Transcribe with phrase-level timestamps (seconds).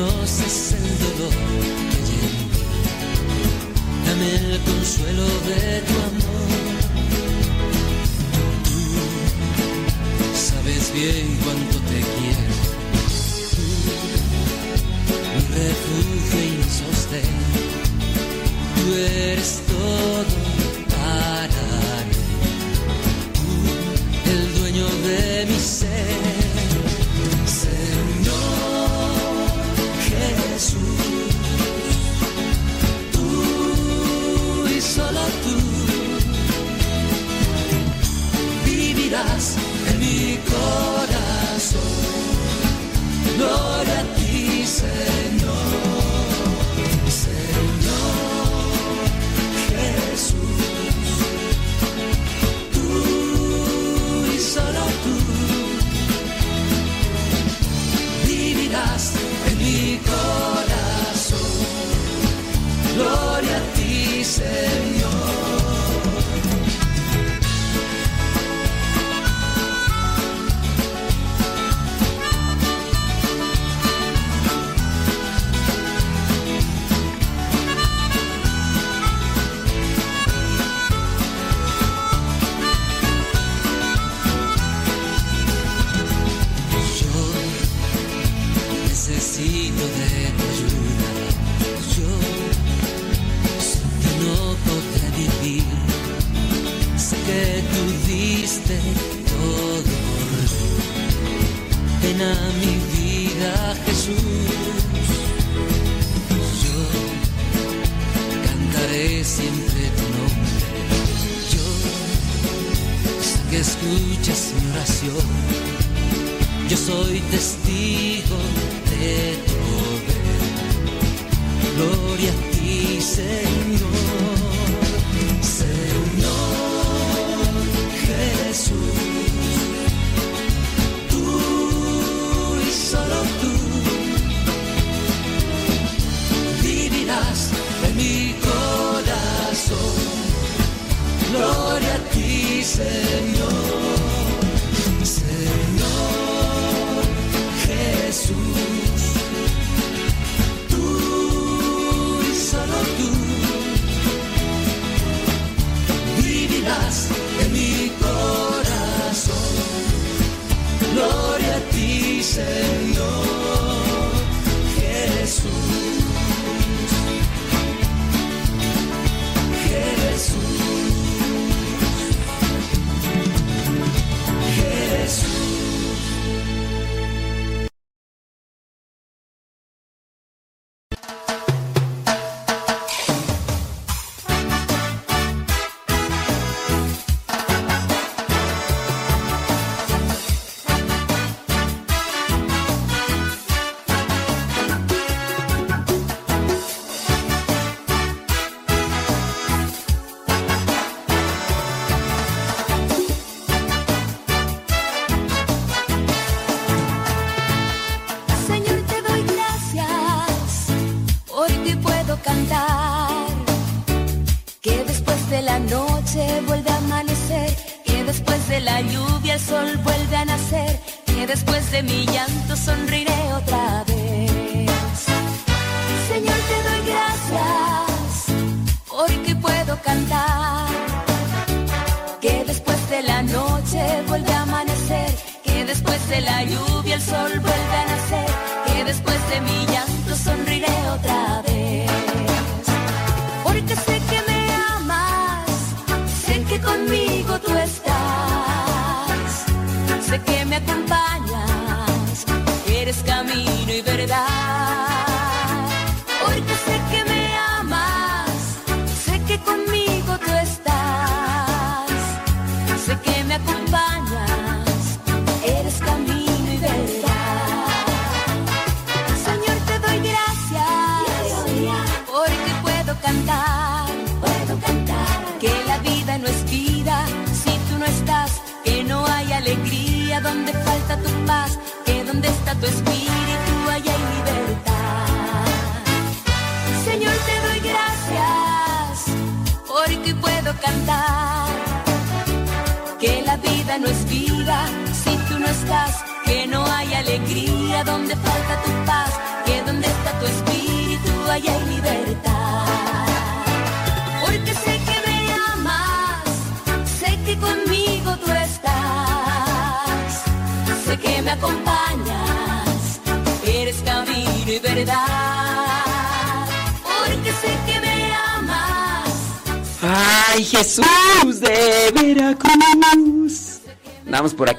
[0.00, 1.34] No conoces el dolor
[1.90, 2.48] que llevo.
[4.06, 5.99] Dame el consuelo de tu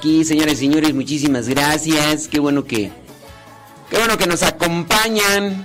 [0.02, 2.28] aquí, señores y señores, muchísimas gracias.
[2.28, 2.92] Qué bueno que.
[3.88, 5.64] Qué bueno que nos acompañan.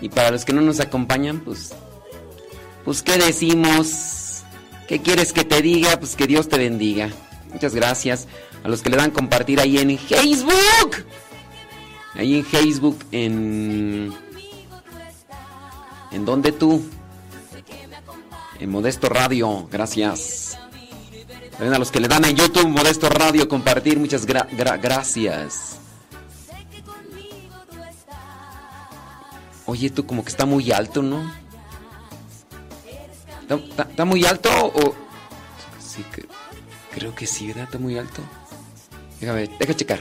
[0.00, 1.74] Y para los que no nos acompañan, pues.
[2.84, 4.44] Pues, ¿qué decimos?
[4.86, 5.98] ¿Qué quieres que te diga?
[5.98, 7.10] Pues que Dios te bendiga.
[7.52, 8.28] Muchas gracias
[8.62, 11.04] a los que le dan compartir ahí en Facebook.
[12.14, 14.14] Ahí en Facebook, en.
[16.12, 16.88] ¿En dónde tú?
[18.60, 20.56] En Modesto Radio, gracias.
[21.56, 25.78] También a los que le dan en YouTube Modesto Radio compartir, muchas gracias.
[29.64, 31.32] Oye, tú como que está muy alto, ¿no?
[33.48, 34.94] ¿Está, muy alto o...?
[35.80, 36.04] Sí,
[36.92, 37.64] creo que sí, ¿verdad?
[37.64, 38.20] Está muy alto.
[39.18, 40.00] Déjame, deja checar.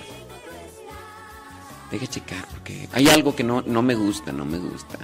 [1.89, 4.97] Deja checar, porque hay algo que no, no me gusta, no me gusta.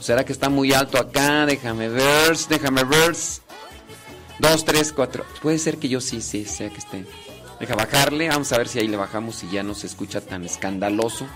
[0.00, 1.46] ¿Será que está muy alto acá?
[1.46, 3.14] Déjame ver, déjame ver.
[4.38, 5.24] Dos, tres, cuatro.
[5.42, 7.06] Puede ser que yo sí, sí, sea que esté.
[7.60, 10.44] Deja bajarle, vamos a ver si ahí le bajamos y ya no se escucha tan
[10.44, 11.26] escandaloso.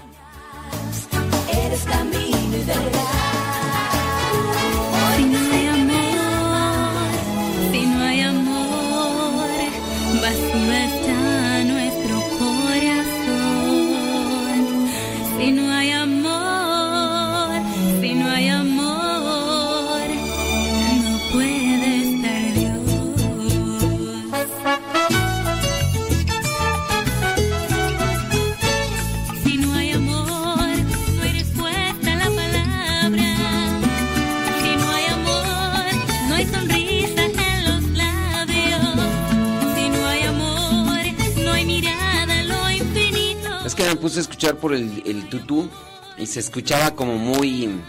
[44.17, 45.69] A escuchar por el, el tutú
[46.17, 47.81] y se escuchaba como muy.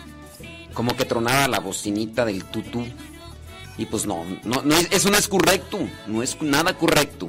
[0.73, 2.85] como que tronaba la bocinita del tutú.
[3.77, 7.27] Y pues no, no, no eso no es correcto, no es nada correcto.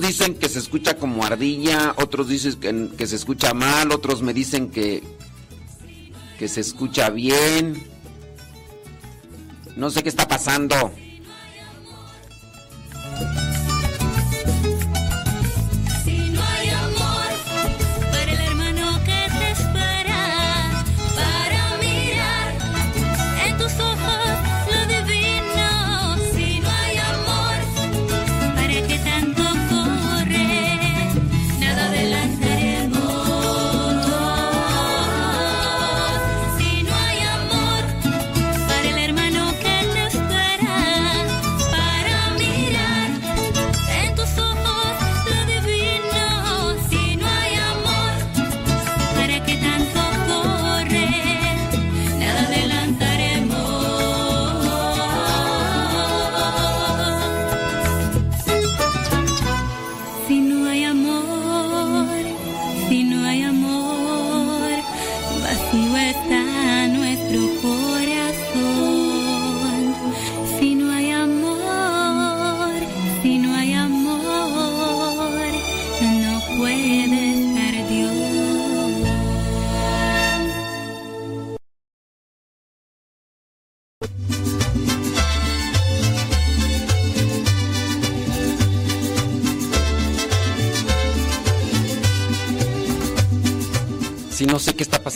[0.00, 4.32] Dicen que se escucha como ardilla, otros dicen que, que, se escucha mal, otros me
[4.32, 5.02] dicen que,
[6.38, 7.82] que se escucha bien.
[9.76, 10.92] No sé qué está pasando.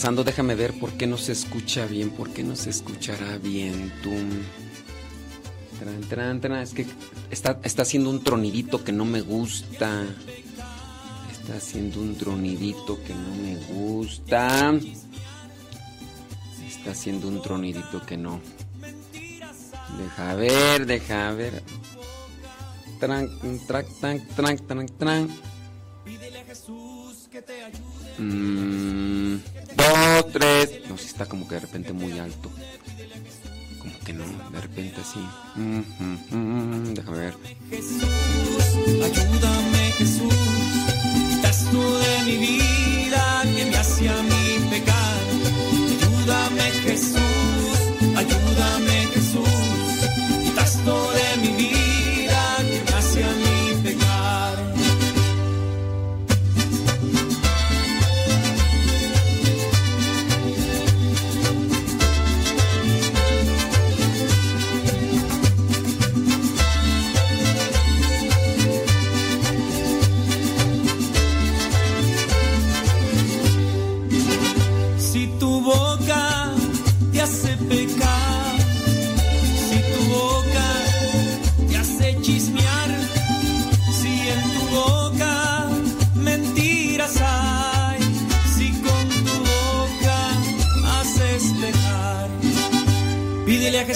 [0.07, 3.93] Pasando, déjame ver por qué no se escucha bien, por qué no se escuchará bien.
[4.05, 4.13] Tú.
[6.09, 6.87] Tran, tran, Es que
[7.29, 10.05] está, está haciendo un tronidito que no me gusta.
[11.33, 14.75] Está haciendo un tronidito que no me gusta.
[16.69, 18.41] Está haciendo un tronidito que no.
[19.99, 21.65] Deja ver, deja ver.
[23.01, 23.29] Tran,
[23.67, 25.29] tran, tran, tran, tran, tran.
[26.05, 29.56] Pídele a Jesús que te ayude.
[29.77, 30.81] Dos, tres.
[30.89, 32.51] No, si está como que de repente muy alto.
[33.79, 35.21] Como que no, de repente así.
[36.95, 37.35] Déjame ver.
[37.71, 38.03] Jesús,
[39.03, 40.35] ayúdame Jesús.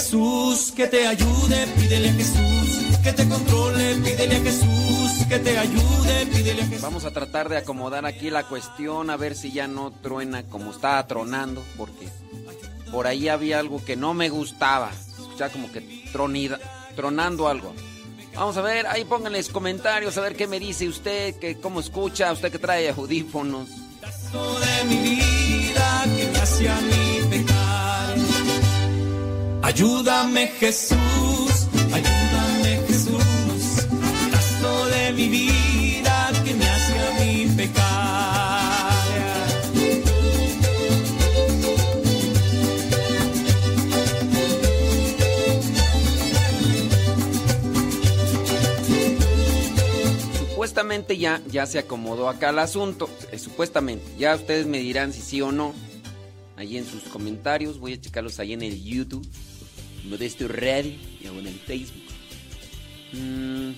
[0.01, 5.59] Jesús que te ayude, pídele a Jesús que te controle, pídele a Jesús que te
[5.59, 6.81] ayude, pídele a Jesús.
[6.81, 10.71] Vamos a tratar de acomodar aquí la cuestión, a ver si ya no truena como
[10.71, 12.09] está tronando, porque
[12.91, 14.91] por ahí había algo que no me gustaba.
[15.19, 16.59] Escuchaba como que tronida,
[16.97, 17.75] tronando algo.
[18.35, 22.33] Vamos a ver, ahí pónganles comentarios, a ver qué me dice usted, que cómo escucha,
[22.33, 23.69] usted que trae audífonos.
[23.69, 27.11] De mi vida que mí
[29.63, 30.99] Ayúdame Jesús,
[31.93, 33.87] ayúdame Jesús,
[34.33, 38.01] caso de mi vida que me hace a mí pecar.
[50.39, 55.21] Supuestamente ya, ya se acomodó acá el asunto, eh, supuestamente, ya ustedes me dirán si
[55.21, 55.75] sí o no,
[56.57, 59.27] ahí en sus comentarios, voy a checarlos ahí en el YouTube.
[60.05, 62.03] Modesto Ready y en el Facebook.
[63.13, 63.73] Mm.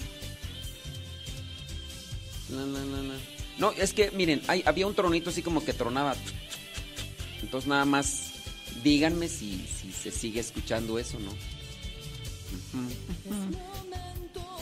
[3.59, 6.15] No, es que miren, hay, había un tronito así como que tronaba.
[7.41, 8.33] Entonces nada más
[8.83, 11.33] díganme si, si se sigue escuchando eso, ¿no?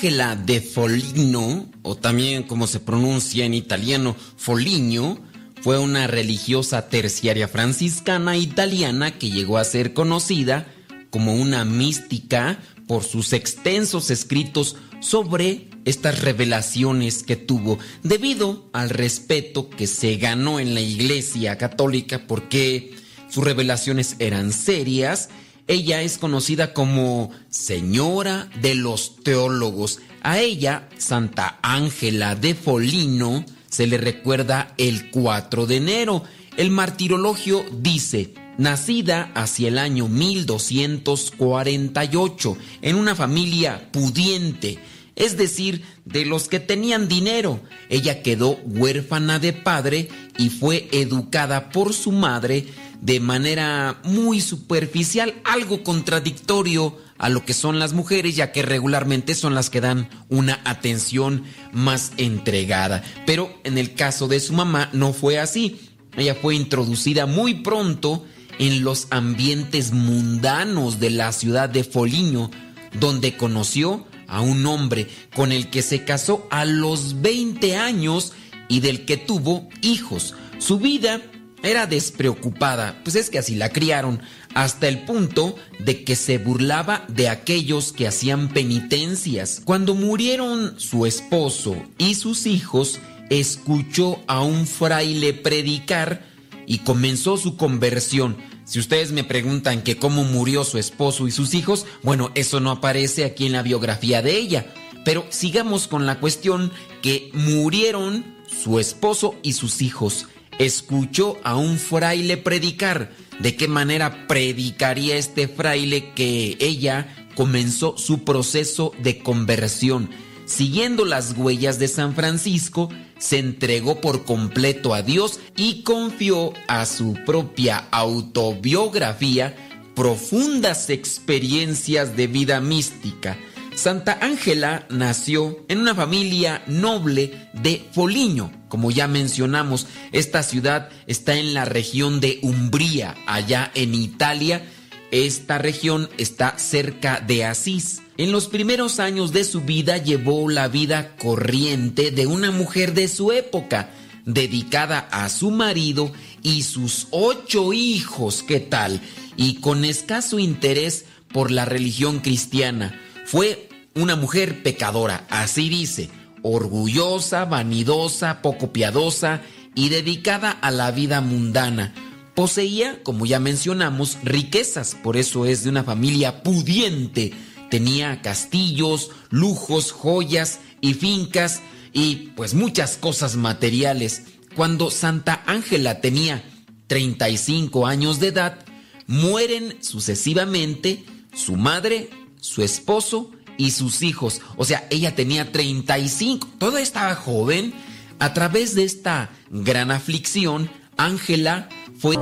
[0.00, 5.18] Ángela de Foligno, o también como se pronuncia en italiano, Foligno,
[5.60, 10.72] fue una religiosa terciaria franciscana italiana que llegó a ser conocida
[11.10, 19.68] como una mística por sus extensos escritos sobre estas revelaciones que tuvo debido al respeto
[19.68, 22.94] que se ganó en la Iglesia Católica porque
[23.28, 25.28] sus revelaciones eran serias.
[25.70, 30.00] Ella es conocida como Señora de los Teólogos.
[30.20, 36.24] A ella, Santa Ángela de Folino, se le recuerda el 4 de enero.
[36.56, 44.80] El martirologio dice, nacida hacia el año 1248 en una familia pudiente,
[45.14, 47.60] es decir, de los que tenían dinero.
[47.90, 52.66] Ella quedó huérfana de padre y fue educada por su madre
[53.00, 59.34] de manera muy superficial, algo contradictorio a lo que son las mujeres, ya que regularmente
[59.34, 63.02] son las que dan una atención más entregada.
[63.26, 65.80] Pero en el caso de su mamá no fue así.
[66.16, 68.24] Ella fue introducida muy pronto
[68.58, 72.50] en los ambientes mundanos de la ciudad de Foliño,
[72.98, 78.32] donde conoció a un hombre con el que se casó a los 20 años
[78.68, 80.34] y del que tuvo hijos.
[80.58, 81.20] Su vida
[81.62, 84.20] era despreocupada, pues es que así la criaron,
[84.54, 89.62] hasta el punto de que se burlaba de aquellos que hacían penitencias.
[89.64, 96.26] Cuando murieron su esposo y sus hijos, escuchó a un fraile predicar
[96.66, 98.36] y comenzó su conversión.
[98.64, 102.70] Si ustedes me preguntan que cómo murió su esposo y sus hijos, bueno, eso no
[102.70, 104.66] aparece aquí en la biografía de ella.
[105.04, 106.70] Pero sigamos con la cuestión
[107.02, 110.26] que murieron su esposo y sus hijos.
[110.60, 113.10] Escuchó a un fraile predicar.
[113.38, 120.10] ¿De qué manera predicaría este fraile que ella comenzó su proceso de conversión?
[120.44, 126.84] Siguiendo las huellas de San Francisco, se entregó por completo a Dios y confió a
[126.84, 129.56] su propia autobiografía
[129.94, 133.38] profundas experiencias de vida mística.
[133.74, 138.52] Santa Ángela nació en una familia noble de Foligno.
[138.68, 144.66] Como ya mencionamos, esta ciudad está en la región de Umbría, allá en Italia.
[145.10, 148.02] Esta región está cerca de Asís.
[148.16, 153.08] En los primeros años de su vida llevó la vida corriente de una mujer de
[153.08, 153.90] su época,
[154.26, 159.00] dedicada a su marido y sus ocho hijos, ¿qué tal?
[159.36, 163.00] Y con escaso interés por la religión cristiana.
[163.30, 166.10] Fue una mujer pecadora, así dice,
[166.42, 169.42] orgullosa, vanidosa, poco piadosa
[169.74, 171.94] y dedicada a la vida mundana.
[172.34, 177.32] Poseía, como ya mencionamos, riquezas, por eso es de una familia pudiente
[177.70, 181.62] Tenía castillos, lujos, joyas y fincas
[181.92, 184.24] y pues muchas cosas materiales.
[184.56, 186.42] Cuando Santa Ángela tenía
[186.88, 188.58] 35 años de edad,
[189.06, 192.10] mueren sucesivamente su madre,
[192.40, 194.40] su esposo y sus hijos.
[194.56, 197.74] O sea, ella tenía 35, toda estaba joven.
[198.18, 202.16] A través de esta gran aflicción, Ángela fue...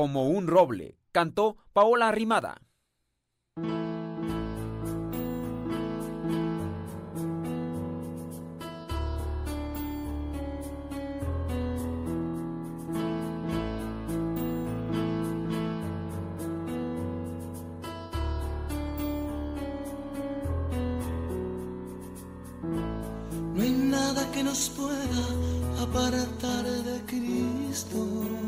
[0.00, 2.62] como un roble, cantó Paola Arrimada.
[23.54, 28.39] No hay nada que nos pueda apartar de Cristo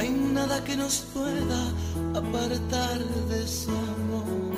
[0.00, 1.60] hay nada que nos pueda
[2.14, 4.54] apartar de su amor.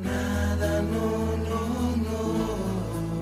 [0.00, 1.08] Nada, no,
[1.48, 1.60] no,
[2.06, 2.22] no.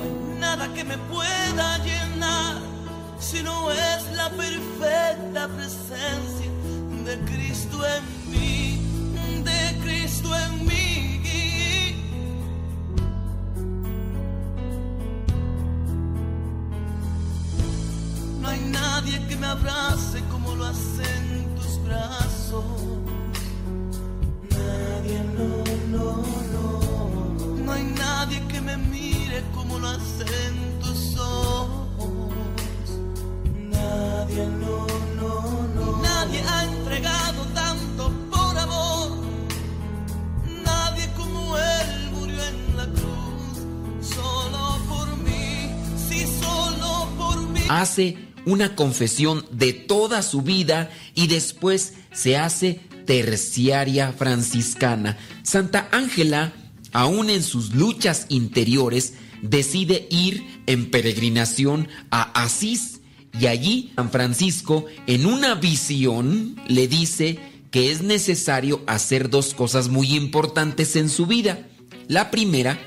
[0.02, 2.56] hay nada que me pueda llenar
[3.18, 6.50] si no es la perfecta presencia
[7.06, 8.13] de Cristo en mí,
[19.54, 22.64] abrace como lo hacen tus brazos.
[24.50, 25.50] Nadie, no,
[25.94, 26.06] no,
[26.54, 26.64] no.
[27.64, 32.32] No hay nadie que me mire como lo hacen tus ojos.
[33.76, 34.86] Nadie, no,
[35.20, 35.32] no,
[35.76, 36.02] no.
[36.02, 39.08] Nadie ha entregado tanto por amor.
[40.64, 43.54] Nadie como él murió en la cruz.
[44.16, 45.70] Solo por mí,
[46.08, 47.62] sí, solo por mí.
[47.68, 55.18] Hace una confesión de toda su vida y después se hace terciaria franciscana.
[55.42, 56.52] Santa Ángela,
[56.92, 63.00] aún en sus luchas interiores, decide ir en peregrinación a Asís
[63.38, 67.38] y allí San Francisco, en una visión, le dice
[67.70, 71.66] que es necesario hacer dos cosas muy importantes en su vida.
[72.06, 72.78] La primera,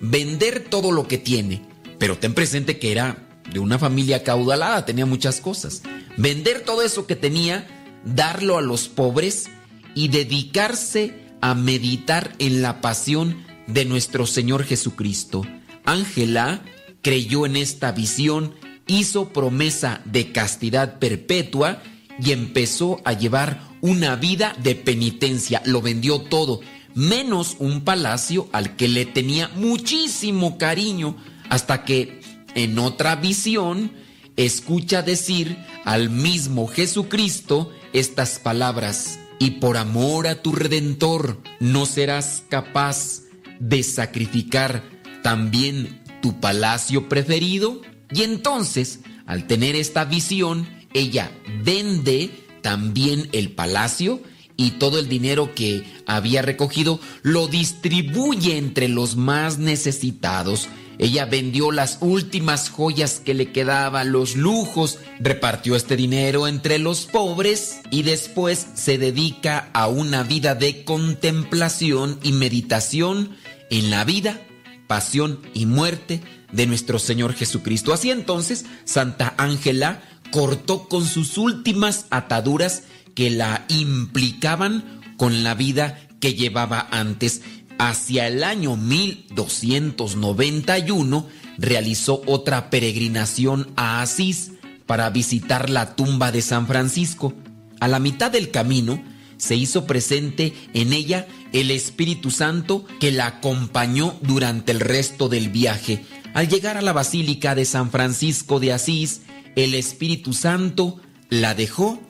[0.00, 1.62] vender todo lo que tiene,
[1.98, 5.82] pero ten presente que era de una familia caudalada, tenía muchas cosas.
[6.16, 7.66] Vender todo eso que tenía,
[8.04, 9.48] darlo a los pobres
[9.94, 15.42] y dedicarse a meditar en la pasión de nuestro Señor Jesucristo.
[15.84, 16.62] Ángela
[17.02, 18.54] creyó en esta visión,
[18.86, 21.82] hizo promesa de castidad perpetua
[22.20, 25.62] y empezó a llevar una vida de penitencia.
[25.64, 26.60] Lo vendió todo,
[26.94, 31.16] menos un palacio al que le tenía muchísimo cariño,
[31.48, 32.20] hasta que
[32.56, 33.92] en otra visión,
[34.36, 42.42] escucha decir al mismo Jesucristo estas palabras, y por amor a tu Redentor no serás
[42.48, 43.20] capaz
[43.60, 44.82] de sacrificar
[45.22, 47.82] también tu palacio preferido.
[48.10, 51.30] Y entonces, al tener esta visión, ella
[51.62, 52.30] vende
[52.62, 54.22] también el palacio
[54.56, 60.68] y todo el dinero que había recogido lo distribuye entre los más necesitados.
[60.98, 67.06] Ella vendió las últimas joyas que le quedaban, los lujos, repartió este dinero entre los
[67.06, 73.36] pobres y después se dedica a una vida de contemplación y meditación
[73.70, 74.40] en la vida,
[74.86, 77.92] pasión y muerte de nuestro Señor Jesucristo.
[77.92, 85.98] Así entonces, Santa Ángela cortó con sus últimas ataduras que la implicaban con la vida
[86.20, 87.42] que llevaba antes
[87.78, 94.52] Hacia el año 1291 realizó otra peregrinación a Asís
[94.86, 97.34] para visitar la tumba de San Francisco.
[97.80, 99.02] A la mitad del camino
[99.36, 105.50] se hizo presente en ella el Espíritu Santo que la acompañó durante el resto del
[105.50, 106.04] viaje.
[106.32, 109.22] Al llegar a la Basílica de San Francisco de Asís,
[109.54, 112.00] el Espíritu Santo la dejó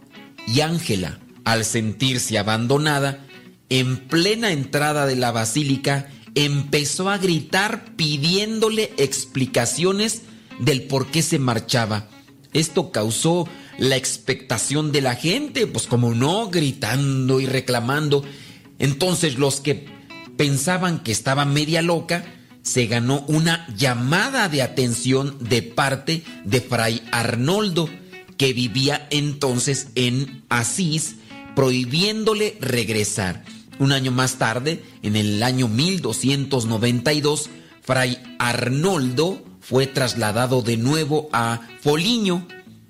[0.47, 3.25] y Ángela, al sentirse abandonada,
[3.69, 10.23] en plena entrada de la basílica, empezó a gritar pidiéndole explicaciones
[10.59, 12.09] del por qué se marchaba.
[12.53, 13.49] Esto causó
[13.79, 18.25] la expectación de la gente, pues como no, gritando y reclamando.
[18.79, 19.87] Entonces los que
[20.37, 22.25] pensaban que estaba media loca,
[22.63, 27.89] se ganó una llamada de atención de parte de Fray Arnoldo,
[28.37, 31.17] que vivía entonces en Asís,
[31.55, 33.45] prohibiéndole regresar.
[33.79, 37.51] Un año más tarde, en el año 1292,
[37.83, 42.47] Fray Arnoldo fue trasladado de nuevo a Foliño.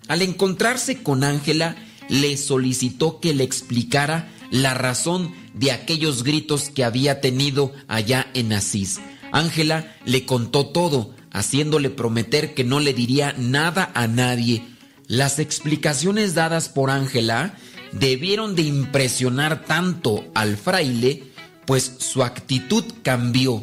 [0.08, 1.76] Al encontrarse con Ángela,
[2.08, 8.52] le solicitó que le explicara la razón de aquellos gritos que había tenido allá en
[8.52, 9.00] Asís.
[9.32, 14.62] Ángela le contó todo, haciéndole prometer que no le diría nada a nadie.
[15.08, 17.56] Las explicaciones dadas por Ángela
[17.98, 21.24] debieron de impresionar tanto al fraile,
[21.66, 23.62] pues su actitud cambió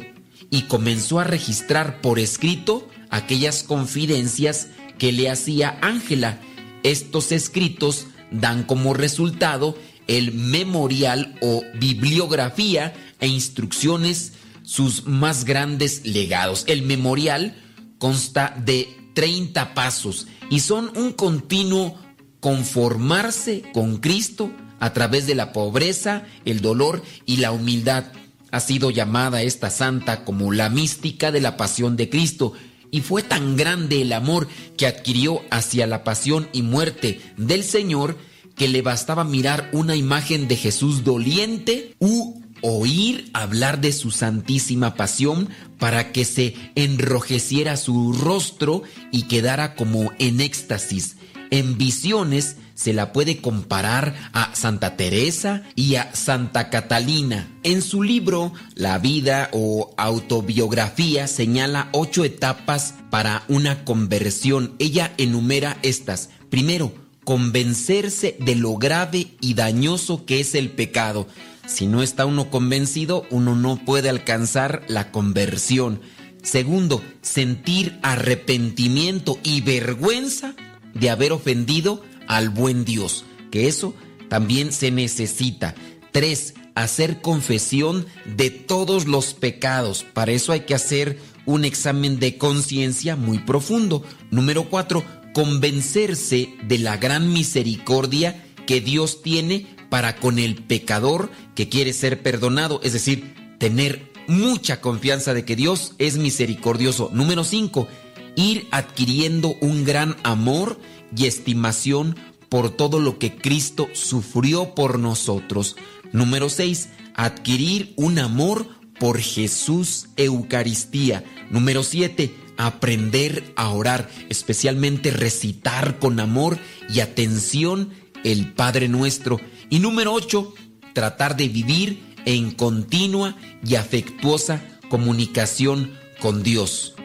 [0.50, 4.68] y comenzó a registrar por escrito aquellas confidencias
[4.98, 6.38] que le hacía Ángela.
[6.82, 16.64] Estos escritos dan como resultado el memorial o bibliografía e instrucciones sus más grandes legados.
[16.66, 17.56] El memorial
[17.98, 21.98] consta de 30 pasos y son un continuo
[22.44, 28.04] conformarse con Cristo a través de la pobreza, el dolor y la humildad.
[28.50, 32.52] Ha sido llamada esta santa como la mística de la pasión de Cristo
[32.90, 38.18] y fue tan grande el amor que adquirió hacia la pasión y muerte del Señor
[38.56, 44.96] que le bastaba mirar una imagen de Jesús doliente u oír hablar de su santísima
[44.96, 51.16] pasión para que se enrojeciera su rostro y quedara como en éxtasis.
[51.50, 57.48] En visiones se la puede comparar a Santa Teresa y a Santa Catalina.
[57.62, 64.74] En su libro La vida o autobiografía señala ocho etapas para una conversión.
[64.78, 66.30] Ella enumera estas.
[66.50, 66.92] Primero,
[67.24, 71.26] convencerse de lo grave y dañoso que es el pecado.
[71.66, 76.00] Si no está uno convencido, uno no puede alcanzar la conversión.
[76.42, 80.54] Segundo, sentir arrepentimiento y vergüenza
[80.94, 83.94] de haber ofendido al buen Dios, que eso
[84.28, 85.74] también se necesita.
[86.12, 90.04] Tres, hacer confesión de todos los pecados.
[90.12, 94.02] Para eso hay que hacer un examen de conciencia muy profundo.
[94.30, 95.04] Número cuatro,
[95.34, 102.22] convencerse de la gran misericordia que Dios tiene para con el pecador que quiere ser
[102.22, 107.10] perdonado, es decir, tener mucha confianza de que Dios es misericordioso.
[107.12, 107.88] Número cinco,
[108.36, 110.78] ir adquiriendo un gran amor
[111.16, 112.16] y estimación
[112.48, 115.76] por todo lo que Cristo sufrió por nosotros.
[116.12, 116.88] Número 6.
[117.14, 118.68] Adquirir un amor
[118.98, 121.24] por Jesús Eucaristía.
[121.50, 122.34] Número 7.
[122.56, 127.90] Aprender a orar, especialmente recitar con amor y atención
[128.22, 129.40] el Padre Nuestro.
[129.70, 130.54] Y número 8.
[130.92, 135.90] Tratar de vivir en continua y afectuosa comunicación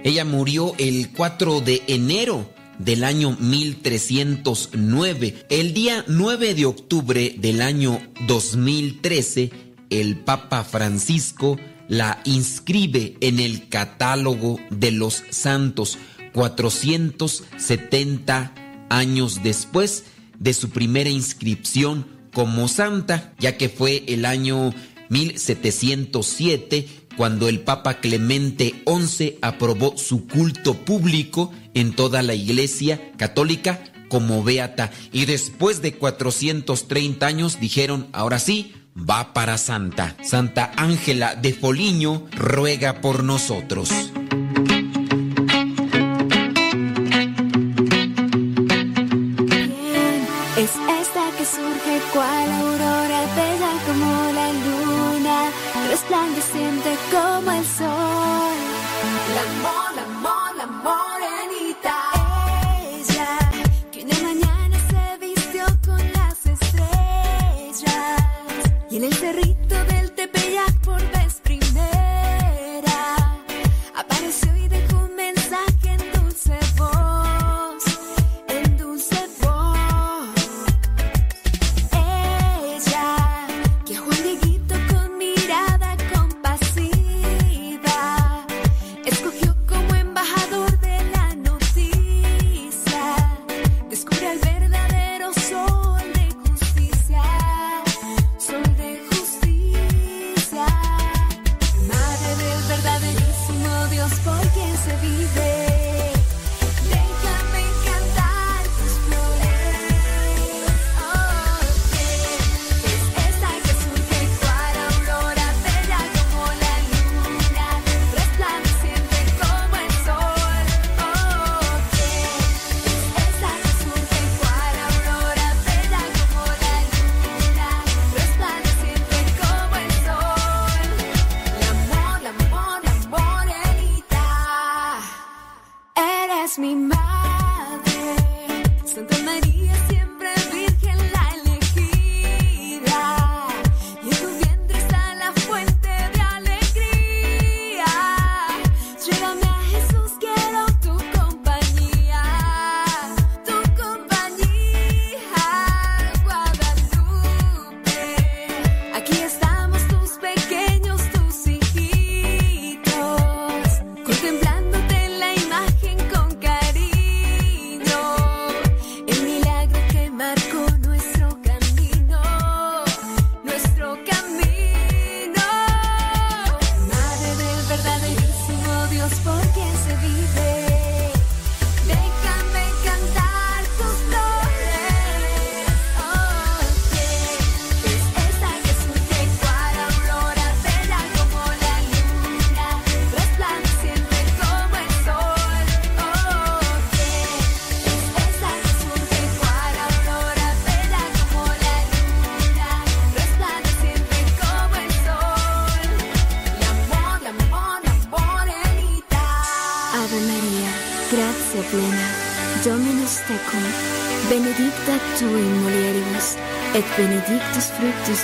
[0.01, 5.45] Ella murió el 4 de enero del año 1309.
[5.49, 9.51] El día 9 de octubre del año 2013,
[9.89, 11.57] el Papa Francisco
[11.89, 15.97] la inscribe en el catálogo de los santos
[16.31, 18.53] 470
[18.89, 20.05] años después
[20.39, 24.73] de su primera inscripción como santa, ya que fue el año
[25.09, 33.83] 1707 cuando el Papa Clemente XI aprobó su culto público en toda la Iglesia católica
[34.07, 40.15] como beata y después de 430 años dijeron, ahora sí, va para Santa.
[40.23, 43.89] Santa Ángela de Foliño ruega por nosotros.
[50.55, 52.68] es esta que surge cual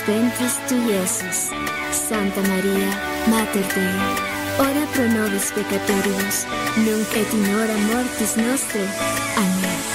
[0.06, 1.50] ventris tu, Iesus.
[1.92, 2.90] Santa Maria,
[3.26, 3.98] Mater Dei,
[4.58, 6.44] ora pro nobis peccatoribus,
[6.84, 8.82] nunc et in hora mortis nostre.
[9.36, 9.85] Amén.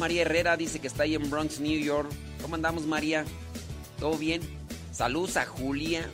[0.00, 2.10] María Herrera dice que está ahí en Bronx, New York.
[2.40, 3.26] ¿Cómo andamos María?
[3.98, 4.40] ¿Todo bien?
[4.92, 6.10] Saludos a Julia.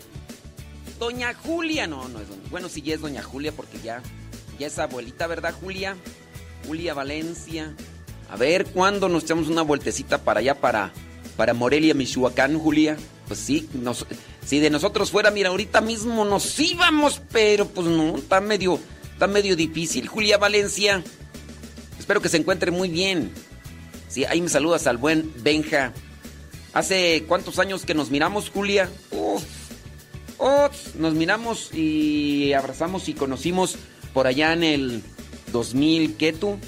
[0.98, 2.42] Doña Julia, no, no es doña.
[2.50, 4.02] Bueno, sí ya es doña Julia porque ya,
[4.58, 5.96] ya es abuelita, ¿verdad Julia?
[6.66, 7.76] Julia Valencia.
[8.28, 10.92] A ver, ¿cuándo nos echamos una vueltecita para allá, para,
[11.36, 12.96] para Morelia, Michoacán, Julia?
[13.28, 13.68] Pues sí,
[14.44, 18.80] si de nosotros fuera, mira, ahorita mismo nos íbamos, pero pues no, está medio,
[19.12, 21.04] está medio difícil, Julia Valencia.
[22.00, 23.30] Espero que se encuentre muy bien.
[24.16, 25.92] Sí, ahí me saludas al buen Benja.
[26.72, 28.88] ¿Hace cuántos años que nos miramos, Julia?
[29.10, 29.44] Uf,
[30.38, 33.76] uf, nos miramos y abrazamos y conocimos
[34.14, 35.02] por allá en el
[35.52, 36.58] 2000, ¿qué tú?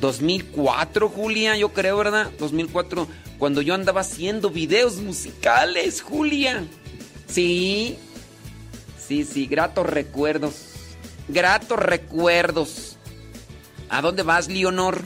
[0.00, 2.32] 2004, Julia, yo creo, ¿verdad?
[2.38, 6.64] 2004, cuando yo andaba haciendo videos musicales, Julia.
[7.26, 7.98] Sí,
[9.06, 10.54] sí, sí, gratos recuerdos.
[11.28, 12.96] Gratos recuerdos.
[13.90, 15.02] ¿A dónde vas, Leonor?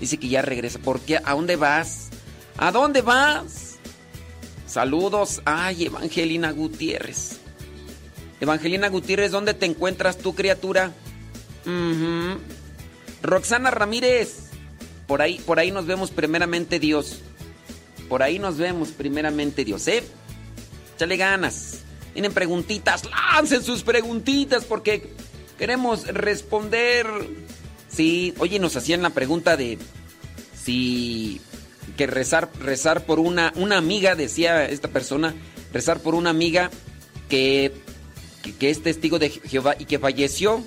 [0.00, 0.78] Dice que ya regresa.
[0.78, 1.20] ¿Por qué?
[1.22, 2.08] ¿A dónde vas?
[2.56, 3.76] ¿A dónde vas?
[4.66, 5.42] Saludos.
[5.44, 7.38] Ay, Evangelina Gutiérrez.
[8.40, 10.92] Evangelina Gutiérrez, ¿dónde te encuentras tú, criatura?
[13.22, 14.50] Roxana Ramírez.
[15.06, 17.20] Por ahí, por ahí nos vemos primeramente Dios.
[18.08, 20.02] Por ahí nos vemos primeramente Dios, ¿eh?
[20.94, 21.80] Échale ganas.
[22.12, 25.12] Tienen preguntitas, lancen sus preguntitas porque
[25.58, 27.06] queremos responder.
[27.90, 29.78] Sí, oye, nos hacían la pregunta de
[30.54, 31.40] si
[31.96, 35.34] que rezar rezar por una una amiga decía esta persona,
[35.72, 36.70] rezar por una amiga
[37.28, 37.72] que
[38.58, 40.64] que, es testigo de Jehová y que falleció.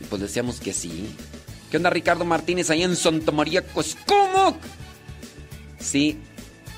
[0.00, 1.14] Y pues decíamos que sí.
[1.70, 3.64] ¿Qué onda Ricardo Martínez ahí en Santa María?
[5.78, 6.18] Sí,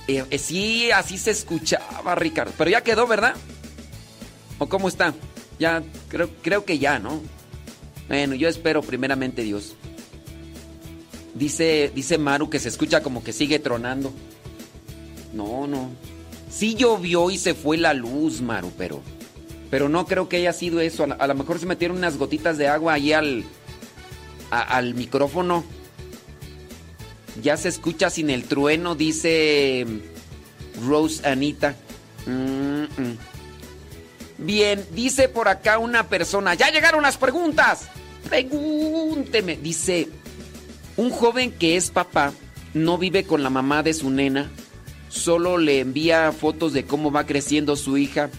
[0.08, 2.52] eh, eh, sí, así se escuchaba, Ricardo.
[2.56, 3.34] Pero ya quedó, ¿verdad?
[4.58, 5.14] ¿O cómo está?
[5.58, 7.20] Ya, creo, creo que ya, ¿no?
[8.08, 9.74] Bueno, yo espero primeramente Dios.
[11.34, 14.12] Dice, dice Maru que se escucha como que sigue tronando.
[15.32, 15.90] No, no.
[16.50, 19.00] Sí llovió y se fue la luz, Maru, pero.
[19.70, 21.06] Pero no creo que haya sido eso.
[21.18, 23.44] A, lo mejor se metieron unas gotitas de agua ahí al.
[24.50, 25.64] al micrófono.
[27.40, 29.86] Ya se escucha sin el trueno, dice
[30.86, 31.74] Rose Anita.
[32.26, 33.31] Mm, mm.
[34.44, 36.54] Bien, dice por acá una persona.
[36.54, 37.88] Ya llegaron las preguntas.
[38.28, 39.56] Pregúnteme.
[39.56, 40.08] Dice,
[40.96, 42.32] un joven que es papá
[42.74, 44.50] no vive con la mamá de su nena,
[45.08, 48.30] solo le envía fotos de cómo va creciendo su hija,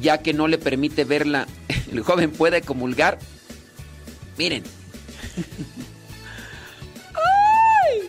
[0.00, 1.46] ya que no le permite verla.
[1.90, 3.18] El joven puede comulgar.
[4.36, 4.62] Miren.
[7.14, 8.08] ¡Ay!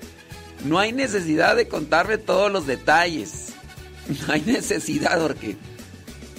[0.66, 3.46] No hay necesidad de contarme todos los detalles.
[4.26, 5.58] No hay necesidad porque...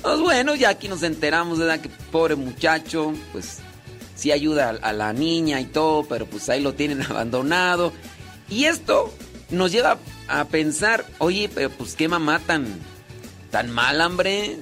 [0.08, 1.80] Pues bueno, ya aquí nos enteramos, ¿verdad?
[1.80, 3.58] Que pobre muchacho, pues
[4.14, 7.92] sí ayuda a, la niña y todo, pero pues ahí lo tienen abandonado.
[8.48, 9.12] Y esto
[9.50, 12.64] nos lleva a pensar, oye, pero pues qué mamá tan,
[13.50, 14.56] tan mal, hombre.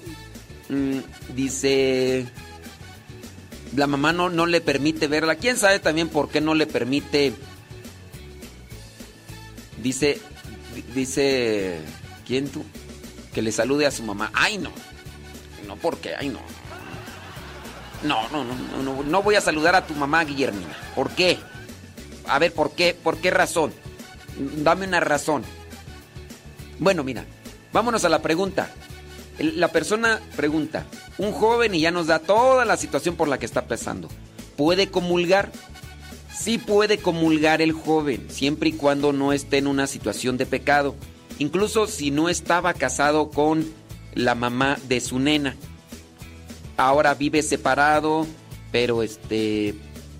[0.68, 0.99] Mm,
[1.36, 2.26] dice,
[3.76, 5.36] la mamá no, no le permite verla.
[5.36, 7.34] ¿Quién sabe también por qué no le permite?
[9.80, 10.18] Dice,
[10.74, 11.78] di- dice,
[12.26, 12.64] ¿quién tú?
[13.32, 14.32] Que le salude a su mamá.
[14.34, 14.72] Ay, no.
[15.67, 16.41] No, porque, ay, no.
[18.03, 20.77] No, no, no, no, no, voy a saludar a tu mamá, Guillermina.
[20.95, 21.39] ¿Por qué?
[22.29, 22.95] A ver, ¿por qué?
[22.95, 23.73] ¿Por qué razón?
[24.37, 25.43] Dame una razón.
[26.79, 27.25] Bueno, mira,
[27.73, 28.71] vámonos a la pregunta.
[29.39, 30.87] La persona pregunta,
[31.19, 34.09] un joven y ya nos da toda la situación por la que está pasando.
[34.57, 35.51] ¿Puede comulgar?
[36.35, 40.95] Sí puede comulgar el joven, siempre y cuando no esté en una situación de pecado.
[41.39, 43.67] Incluso si no estaba casado con
[44.17, 45.55] la mamá de su nena.
[46.77, 48.27] Ahora vive separado
[48.73, 49.75] Pero este.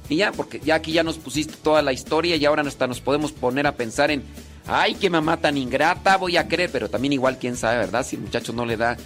[0.09, 3.01] Y ya, porque ya aquí ya nos pusiste toda la historia y ahora hasta nos
[3.01, 4.23] podemos poner a pensar en.
[4.69, 6.71] Ay, qué mamá tan ingrata, voy a creer.
[6.71, 8.07] Pero también, igual, quién sabe, ¿verdad?
[8.07, 8.97] Si el muchacho no le da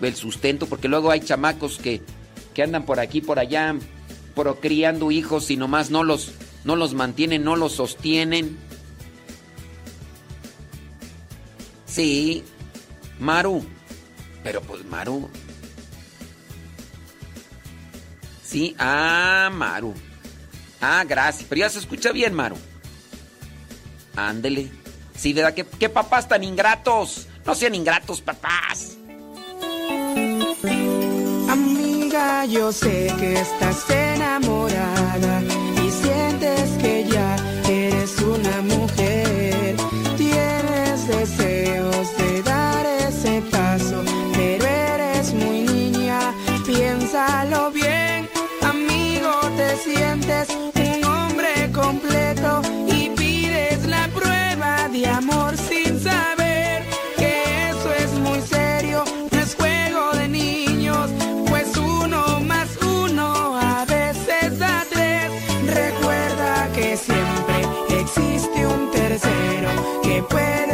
[0.00, 2.00] el sustento, porque luego hay chamacos que,
[2.54, 3.74] que andan por aquí, por allá,
[4.34, 6.32] procriando hijos y nomás no los,
[6.64, 8.58] no los mantienen, no los sostienen.
[11.86, 12.44] Sí,
[13.18, 13.64] Maru.
[14.46, 15.28] Pero pues Maru.
[18.44, 19.92] Sí, ah, Maru.
[20.80, 21.46] Ah, gracias.
[21.48, 22.56] Pero ya se escucha bien, Maru.
[24.14, 24.70] Ándele.
[25.16, 25.52] Sí, ¿verdad?
[25.52, 27.26] ¿Qué, qué papás tan ingratos?
[27.44, 28.96] No sean ingratos, papás.
[31.50, 35.42] Amiga, yo sé que estás enamorada
[35.84, 37.36] y sientes que ya
[37.68, 39.25] eres una mujer.
[70.28, 70.65] Puede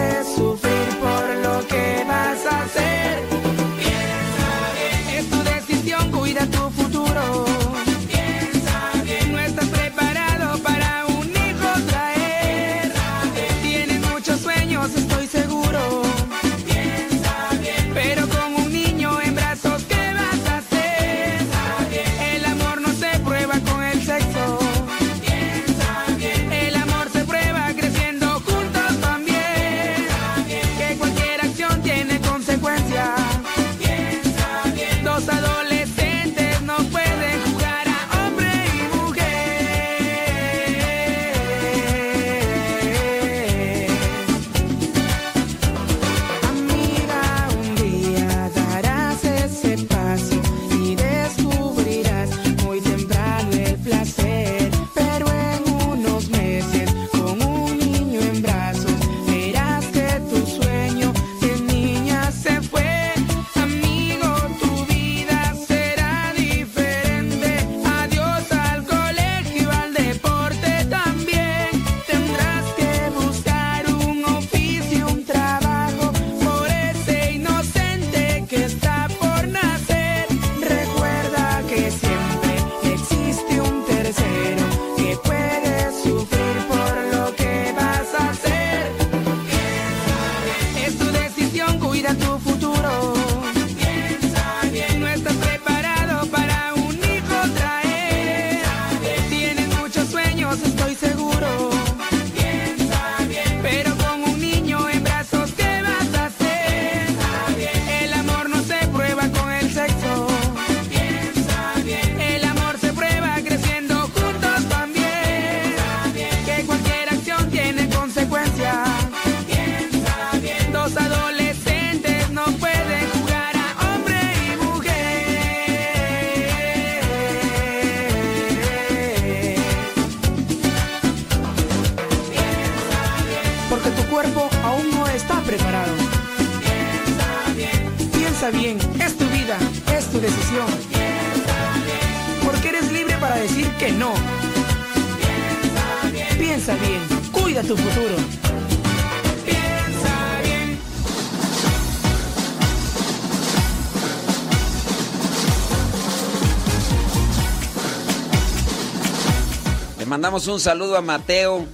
[160.48, 161.66] un saludo a Mateo.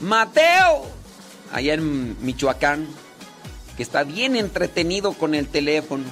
[0.00, 0.84] Mateo,
[1.52, 2.86] allá en Michoacán,
[3.76, 6.04] que está bien entretenido con el teléfono.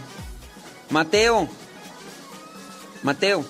[0.91, 1.49] Mateo,
[3.03, 3.45] Mateo,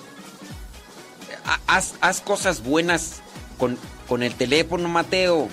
[1.45, 1.59] ha-
[2.01, 3.21] haz, cosas buenas
[3.57, 3.77] con,
[4.23, 5.47] el teléfono, Mateo,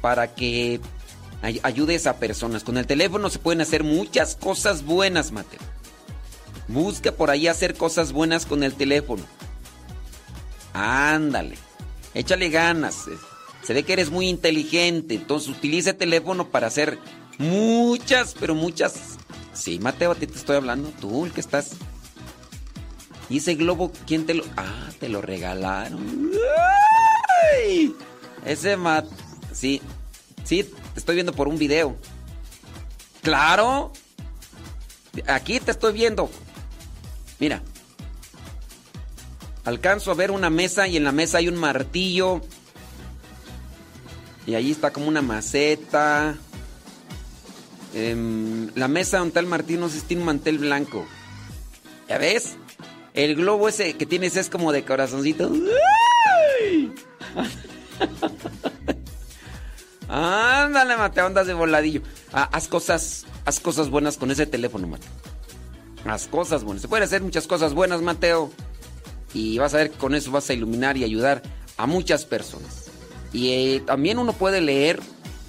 [0.00, 0.80] para que
[1.42, 2.64] ay- ayudes a personas.
[2.64, 5.60] Con el teléfono se pueden hacer muchas cosas buenas, Mateo.
[6.68, 9.22] Busca por ahí hacer cosas buenas con el teléfono.
[10.72, 11.56] Ándale.
[12.14, 13.08] Échale ganas.
[13.08, 13.16] eh.
[13.62, 15.14] Se ve que eres muy inteligente.
[15.14, 16.98] Entonces utiliza el teléfono para hacer
[17.38, 18.94] muchas, pero muchas.
[19.52, 20.90] Sí, Mateo, a ti te estoy hablando.
[21.00, 21.72] Tú, el que estás.
[23.28, 24.44] ¿Y ese globo quién te lo.?
[24.56, 26.30] Ah, te lo regalaron.
[27.54, 27.94] ¡Ay!
[28.44, 29.06] Ese Mat.
[29.52, 29.80] Sí.
[30.44, 31.96] Sí, te estoy viendo por un video.
[33.22, 33.92] Claro.
[35.28, 36.30] Aquí te estoy viendo.
[37.38, 37.62] Mira.
[39.64, 42.40] Alcanzo a ver una mesa y en la mesa hay un martillo.
[44.46, 46.36] Y ahí está como una maceta.
[47.94, 51.06] Em, la mesa donde está el martillo no tiene un mantel blanco.
[52.08, 52.56] ¿Ya ves?
[53.14, 55.52] El globo ese que tienes es como de corazoncito.
[60.08, 62.02] Ándale, Mateo, andas de voladillo.
[62.32, 65.10] Ah, haz cosas, haz cosas buenas con ese teléfono, Mateo.
[66.04, 66.82] Haz cosas buenas.
[66.82, 68.50] Se pueden hacer muchas cosas buenas, Mateo.
[69.34, 71.42] Y vas a ver que con eso vas a iluminar y ayudar
[71.76, 72.90] a muchas personas.
[73.32, 75.00] Y eh, también uno puede leer.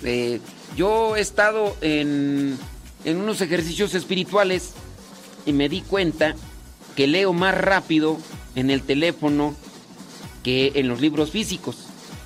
[0.04, 0.40] Eh,
[0.76, 2.58] yo he estado en,
[3.06, 4.72] en unos ejercicios espirituales
[5.46, 6.36] y me di cuenta
[6.96, 8.18] que leo más rápido
[8.56, 9.56] en el teléfono
[10.44, 11.78] que en los libros físicos.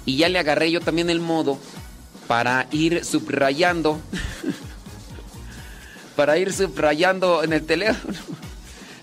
[0.05, 1.57] Y ya le agarré yo también el modo
[2.27, 3.99] para ir subrayando.
[6.15, 8.17] para ir subrayando en el teléfono.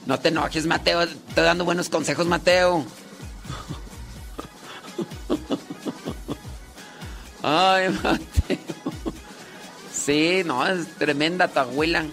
[0.06, 1.02] No te enojes, Mateo.
[1.02, 2.84] Estoy dando buenos consejos, Mateo.
[7.42, 8.58] Ay, Mateo.
[9.92, 12.04] Sí, no, es tremenda tu abuela.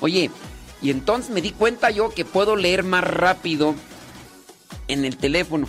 [0.00, 0.30] Oye,
[0.80, 3.74] y entonces me di cuenta yo que puedo leer más rápido
[4.88, 5.66] en el teléfono.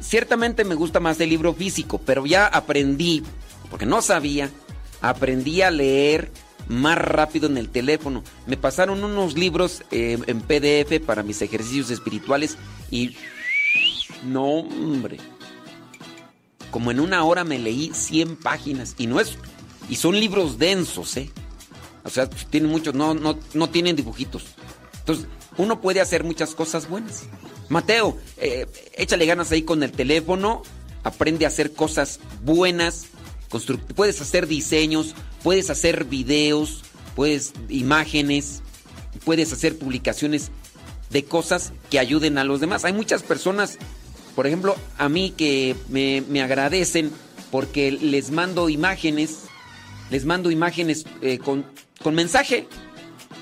[0.00, 3.22] Ciertamente me gusta más el libro físico, pero ya aprendí,
[3.70, 4.50] porque no sabía,
[5.00, 6.32] aprendí a leer
[6.68, 8.22] más rápido en el teléfono.
[8.46, 12.56] Me pasaron unos libros eh, en PDF para mis ejercicios espirituales
[12.90, 13.16] y...
[14.24, 15.18] No, hombre.
[16.70, 19.36] Como en una hora me leí 100 páginas y no es...
[19.88, 21.30] Y son libros densos, ¿eh?
[22.04, 24.44] O sea, tienen muchos, no, no, no tienen dibujitos.
[25.00, 27.24] Entonces, uno puede hacer muchas cosas buenas.
[27.68, 30.62] Mateo, eh, échale ganas ahí con el teléfono,
[31.04, 33.06] aprende a hacer cosas buenas,
[33.94, 36.82] puedes hacer diseños, puedes hacer videos,
[37.14, 38.62] puedes imágenes,
[39.24, 40.50] puedes hacer publicaciones
[41.10, 42.84] de cosas que ayuden a los demás.
[42.84, 43.78] Hay muchas personas,
[44.34, 47.10] por ejemplo, a mí que me, me agradecen
[47.50, 49.40] porque les mando imágenes,
[50.10, 51.64] les mando imágenes eh, con
[52.02, 52.66] con mensaje.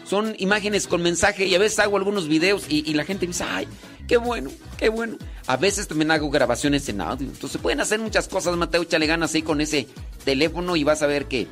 [0.09, 3.67] Son imágenes con mensaje y a veces hago algunos videos y, la gente dice, ay,
[4.07, 5.17] qué bueno, qué bueno.
[5.49, 7.27] A veces también hago grabaciones en audio.
[7.27, 9.89] Entonces pueden hacer muchas cosas, Mateo, échale ganas ahí con ese
[10.25, 11.49] teléfono y vas a ver que,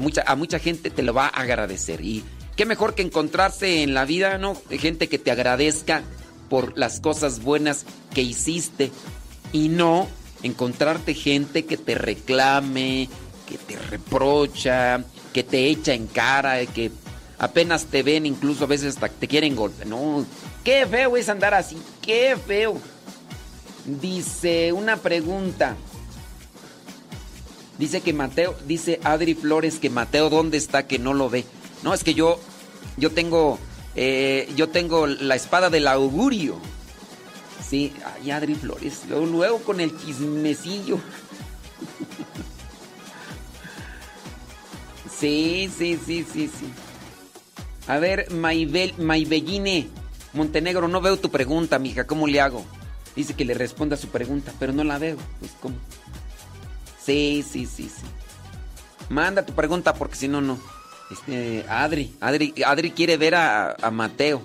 [0.00, 2.00] que a mucha gente te lo va a agradecer.
[2.00, 2.24] Y
[2.56, 4.56] qué mejor que encontrarse en la vida, ¿no?
[4.70, 6.02] Gente que te agradezca
[6.50, 8.90] por las cosas buenas que hiciste
[9.52, 10.08] y no
[10.42, 13.08] encontrarte gente que te reclame,
[13.48, 16.90] que te reprocha, que te echa en cara, que
[17.38, 19.86] apenas te ven, incluso a veces hasta te quieren golpear.
[19.86, 20.26] No,
[20.64, 22.80] qué feo es andar así, qué feo.
[23.84, 25.76] Dice una pregunta.
[27.78, 31.44] Dice que Mateo, dice Adri Flores que Mateo dónde está que no lo ve.
[31.82, 32.40] No, es que yo,
[32.96, 33.58] yo tengo,
[33.96, 36.56] eh, yo tengo la espada del augurio.
[37.68, 40.98] Sí, ay Adri Flores, luego, con el chismecillo.
[45.16, 46.66] Sí, sí, sí, sí, sí.
[47.86, 49.88] A ver, Maybelline
[50.34, 52.64] Montenegro, no veo tu pregunta, mija, ¿cómo le hago?
[53.14, 55.16] Dice que le responda a su pregunta, pero no la veo.
[55.38, 55.76] Pues, ¿cómo?
[57.04, 58.06] Sí, sí, sí, sí.
[59.08, 60.58] Manda tu pregunta porque si no, no.
[61.10, 64.42] Este, Adri, Adri, Adri quiere ver a, Mateo.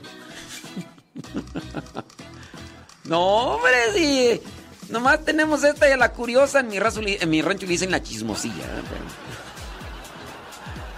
[3.06, 4.42] no, hombre, sí.
[4.90, 6.60] Nomás tenemos esta y a la curiosa.
[6.60, 8.66] En mi, en mi rancho le dicen la chismosilla.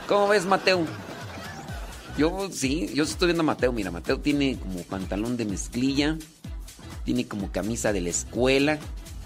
[0.08, 0.86] ¿Cómo ves, Mateo?
[2.18, 3.72] Yo sí, yo estoy viendo a Mateo.
[3.72, 6.18] Mira, Mateo tiene como pantalón de mezclilla.
[7.06, 8.80] Tiene como camisa de la escuela.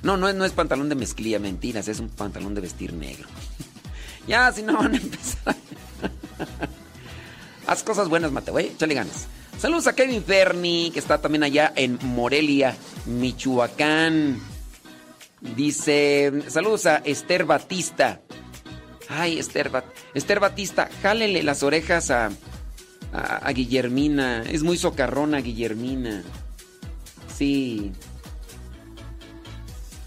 [0.04, 1.88] No, no, no es pantalón de mezclilla, mentiras.
[1.88, 3.28] Es un pantalón de vestir negro.
[4.28, 5.56] ya, si no van a empezar.
[7.68, 8.72] Haz cosas buenas, Mateo, ¿eh?
[8.74, 9.28] Échale ganas.
[9.58, 12.76] Saludos a Kevin Ferni, que está también allá en Morelia,
[13.06, 14.40] Michoacán.
[15.56, 18.22] Dice, saludos a Esther Batista.
[19.08, 19.72] Ay, Esther,
[20.14, 22.32] Esther Batista, jálele las orejas a,
[23.14, 24.44] a, Guillermina.
[24.44, 26.24] Es muy socarrona, Guillermina.
[27.36, 27.92] Sí.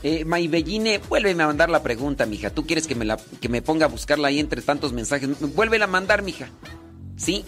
[0.02, 2.50] Eh, Maybelline, vuélveme a mandar la pregunta, mija.
[2.50, 5.28] ¿Tú quieres que me, la, que me ponga a buscarla ahí entre tantos mensajes?
[5.54, 6.48] Vuélvela a mandar, mija.
[7.16, 7.44] ¿Sí?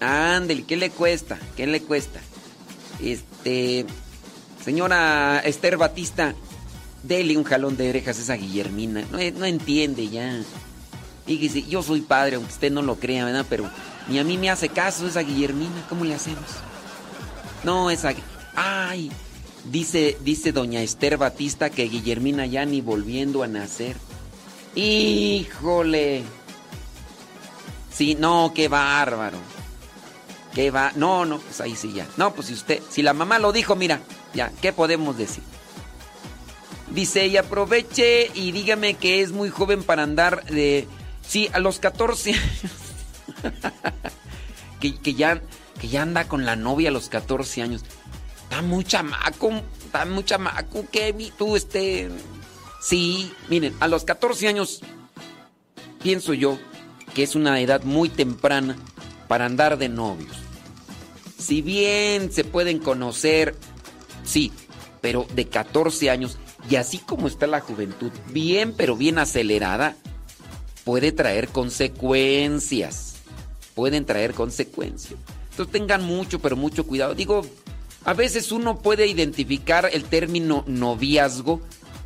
[0.00, 1.38] Ándele, ¿qué le cuesta?
[1.56, 2.20] ¿Qué le cuesta?
[3.02, 3.86] Este.
[4.62, 6.34] Señora Esther Batista,
[7.02, 9.04] dele un jalón de orejas a esa Guillermina.
[9.10, 10.42] No, no entiende ya.
[11.26, 13.46] Fíjese, yo soy padre, aunque usted no lo crea, ¿verdad?
[13.48, 13.70] Pero
[14.08, 15.86] ni a mí me hace caso esa Guillermina.
[15.88, 16.44] ¿Cómo le hacemos?
[17.64, 18.12] No, esa...
[18.54, 19.10] ¡Ay!
[19.64, 23.96] Dice, dice doña Esther Batista que Guillermina ya ni volviendo a nacer.
[24.74, 26.22] ¡Híjole!
[27.90, 29.38] Sí, no, qué bárbaro.
[30.54, 30.92] ¿Qué va?
[30.94, 32.06] No, no, pues ahí sí ya.
[32.16, 34.00] No, pues si usted, si la mamá lo dijo, mira,
[34.34, 35.42] ya, ¿qué podemos decir?
[36.90, 40.86] Dice, y aproveche y dígame que es muy joven para andar de...
[41.26, 42.42] Sí, a los 14 años.
[45.02, 45.42] que, ya,
[45.80, 47.84] que ya anda con la novia a los 14 años.
[48.48, 49.50] Está muy chamaco,
[49.84, 52.08] está muy chamaco, que tú este...
[52.80, 54.80] Sí, miren, a los 14 años
[56.02, 56.58] pienso yo
[57.14, 58.76] que es una edad muy temprana
[59.26, 60.36] para andar de novios.
[61.36, 63.54] Si bien se pueden conocer,
[64.24, 64.50] sí,
[65.00, 66.38] pero de 14 años,
[66.70, 69.94] y así como está la juventud, bien, pero bien acelerada,
[70.84, 73.16] puede traer consecuencias.
[73.74, 75.20] Pueden traer consecuencias.
[75.50, 77.14] Entonces tengan mucho, pero mucho cuidado.
[77.14, 77.44] Digo,
[78.04, 81.60] a veces uno puede identificar el término noviazgo,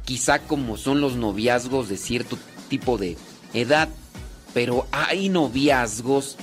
[0.04, 2.38] quizá como son los noviazgos de cierto
[2.68, 3.16] tipo de
[3.54, 3.88] edad,
[4.54, 6.36] pero hay noviazgos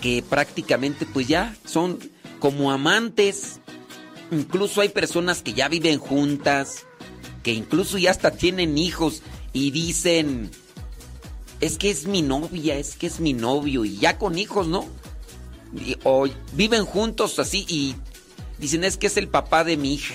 [0.00, 1.98] que prácticamente pues ya son
[2.38, 3.60] como amantes.
[4.30, 6.86] Incluso hay personas que ya viven juntas,
[7.42, 10.50] que incluso ya hasta tienen hijos y dicen,
[11.60, 14.86] es que es mi novia, es que es mi novio y ya con hijos, ¿no?
[16.04, 17.94] O viven juntos así y
[18.58, 20.14] dicen, es que es el papá de mi hija,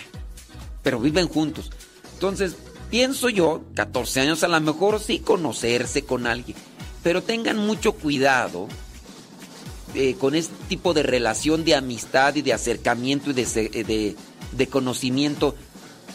[0.84, 1.72] pero viven juntos.
[2.14, 2.56] Entonces,
[2.89, 6.58] pienso yo, 14 años a lo mejor sí conocerse con alguien,
[7.03, 8.68] pero tengan mucho cuidado
[9.93, 14.16] eh, con este tipo de relación de amistad y de acercamiento y de, eh,
[14.51, 15.56] de, conocimiento.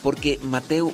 [0.03, 0.93] Porque Mateo,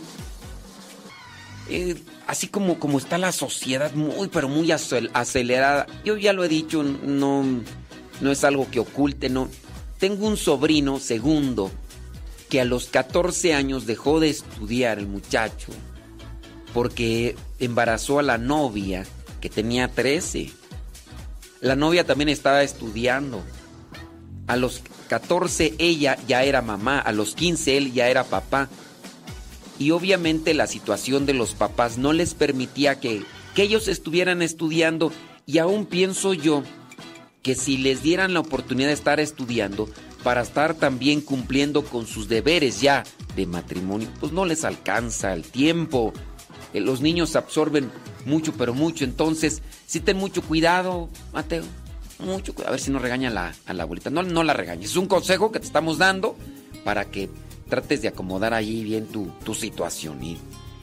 [1.69, 1.97] eh,
[2.29, 6.83] así como, como está la sociedad muy, pero muy acelerada, yo ya lo he dicho,
[6.83, 7.45] no,
[8.21, 9.49] no es algo que oculte, no.
[9.99, 11.71] Tengo un sobrino segundo
[12.49, 15.73] que a los 14 años dejó de estudiar el muchacho
[16.73, 19.07] porque embarazó a la novia
[19.41, 20.53] que tenía 13
[21.61, 23.43] la novia también estaba estudiando.
[24.47, 28.69] A los 14 ella ya era mamá, a los 15 él ya era papá.
[29.79, 33.23] Y obviamente la situación de los papás no les permitía que,
[33.55, 35.13] que ellos estuvieran estudiando.
[35.47, 36.63] Y aún pienso yo
[37.47, 39.89] que si les dieran la oportunidad de estar estudiando,
[40.25, 43.05] para estar también cumpliendo con sus deberes ya
[43.37, 46.13] de matrimonio, pues no les alcanza el tiempo.
[46.75, 47.89] Eh, los niños absorben
[48.25, 49.05] mucho, pero mucho.
[49.05, 51.63] Entonces, sí ten mucho cuidado, Mateo.
[52.19, 52.71] Mucho cuidado.
[52.71, 54.11] A ver si no regaña la, a la abuelita.
[54.11, 54.91] No, no la regañes.
[54.91, 56.37] Es un consejo que te estamos dando
[56.83, 57.31] para que
[57.69, 60.37] trates de acomodar ahí bien tu, tu situación y,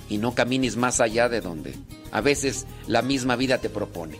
[0.07, 1.75] y no camines más allá de donde
[2.13, 4.17] a veces la misma vida te propone.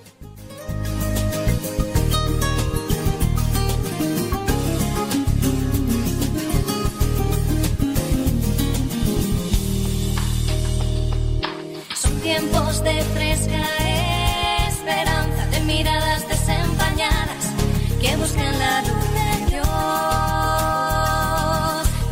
[12.82, 13.62] De fresca
[14.68, 17.52] esperanza, de miradas desempañadas
[18.02, 19.68] que buscan la luz de Dios.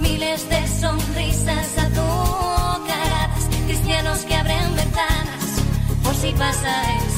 [0.02, 5.64] Miles de sonrisas azucaradas, cristianos que abren ventanas
[6.04, 7.11] por si pasa el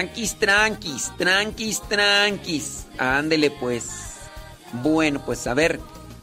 [0.00, 2.86] Tranquis, tranquis, tranquis, tranquis.
[2.96, 3.84] Ándele pues.
[4.82, 5.78] Bueno, pues a ver.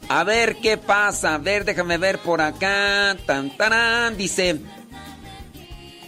[0.09, 1.36] A ver qué pasa.
[1.36, 3.15] A ver, déjame ver por acá.
[3.28, 4.17] Tan, tarán.
[4.17, 4.59] Dice.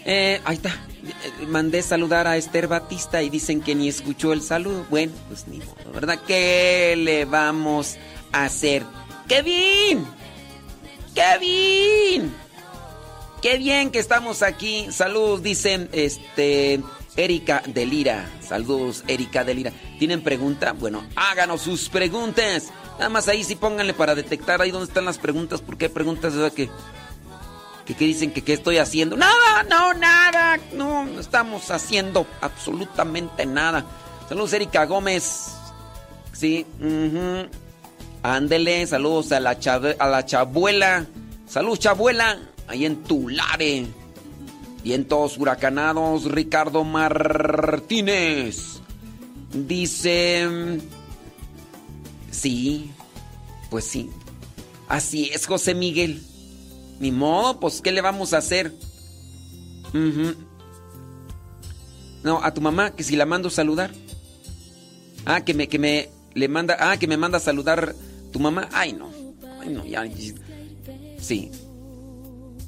[0.04, 0.70] Eh, ahí está.
[0.70, 4.88] Eh, Mandé saludar a Esther Batista y dicen que ni escuchó el saludo.
[4.90, 6.20] Bueno, pues ni modo, ¿verdad?
[6.26, 7.98] ¿Qué le vamos
[8.32, 8.84] a hacer?
[9.28, 10.08] ¡Kevin!
[11.14, 12.34] ¡Kevin!
[13.44, 14.88] ¡Qué bien que estamos aquí!
[14.92, 16.82] Saludos, dicen este
[17.20, 18.30] Erika Delira.
[18.42, 19.72] Saludos, Erika Delira.
[20.00, 20.72] ¿Tienen pregunta?
[20.72, 22.70] Bueno, háganos sus preguntas.
[22.98, 25.62] Nada más ahí sí pónganle para detectar ahí dónde están las preguntas.
[25.62, 26.54] Porque hay preguntas ¿verdad?
[26.54, 26.70] que,
[27.86, 29.18] que, dicen que qué estoy haciendo.
[29.18, 30.58] Nada, no, nada.
[30.74, 33.86] No, estamos haciendo absolutamente nada.
[34.30, 35.48] Saludos, Erika Gómez.
[36.32, 36.66] Sí.
[38.24, 41.06] Ándele, saludos a la, chave- a la chabuela.
[41.48, 42.40] Saludos, chabuela.
[42.68, 43.88] Ahí en Tulare.
[44.84, 48.80] Y en todos huracanados, Ricardo Martínez.
[49.54, 50.80] Dice...
[52.32, 52.92] Sí,
[53.70, 54.10] pues sí.
[54.88, 56.24] Así es, José Miguel.
[57.00, 58.74] Ni modo, pues, ¿qué le vamos a hacer?
[62.24, 63.92] No, a tu mamá, que si la mando saludar.
[65.26, 67.96] Ah, que me, que me le manda, ah, que me manda a saludar
[68.32, 68.70] tu mamá.
[68.72, 69.10] Ay, no.
[69.62, 70.06] Ay, no, ya.
[71.20, 71.52] Sí.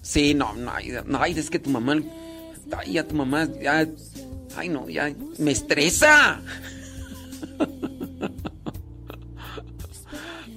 [0.02, 2.02] Sí, no, no, ay, es que tu mamá,
[2.78, 3.88] ay, ya tu mamá, ya,
[4.56, 6.42] ay, no, ya, me estresa.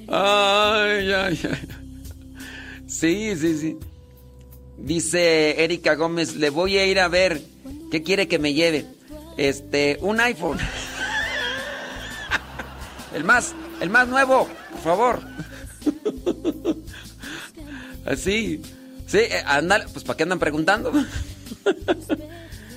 [0.08, 1.68] Ay, ay, ay.
[2.86, 3.76] Sí, sí, sí.
[4.78, 7.42] Dice Erika Gómez, le voy a ir a ver.
[7.90, 8.86] ¿Qué quiere que me lleve?
[9.36, 10.58] Este, un iPhone.
[13.14, 15.20] El más, el más nuevo, por favor.
[18.04, 18.60] Así.
[19.14, 20.90] Sí, eh, ándale, pues ¿para qué andan preguntando?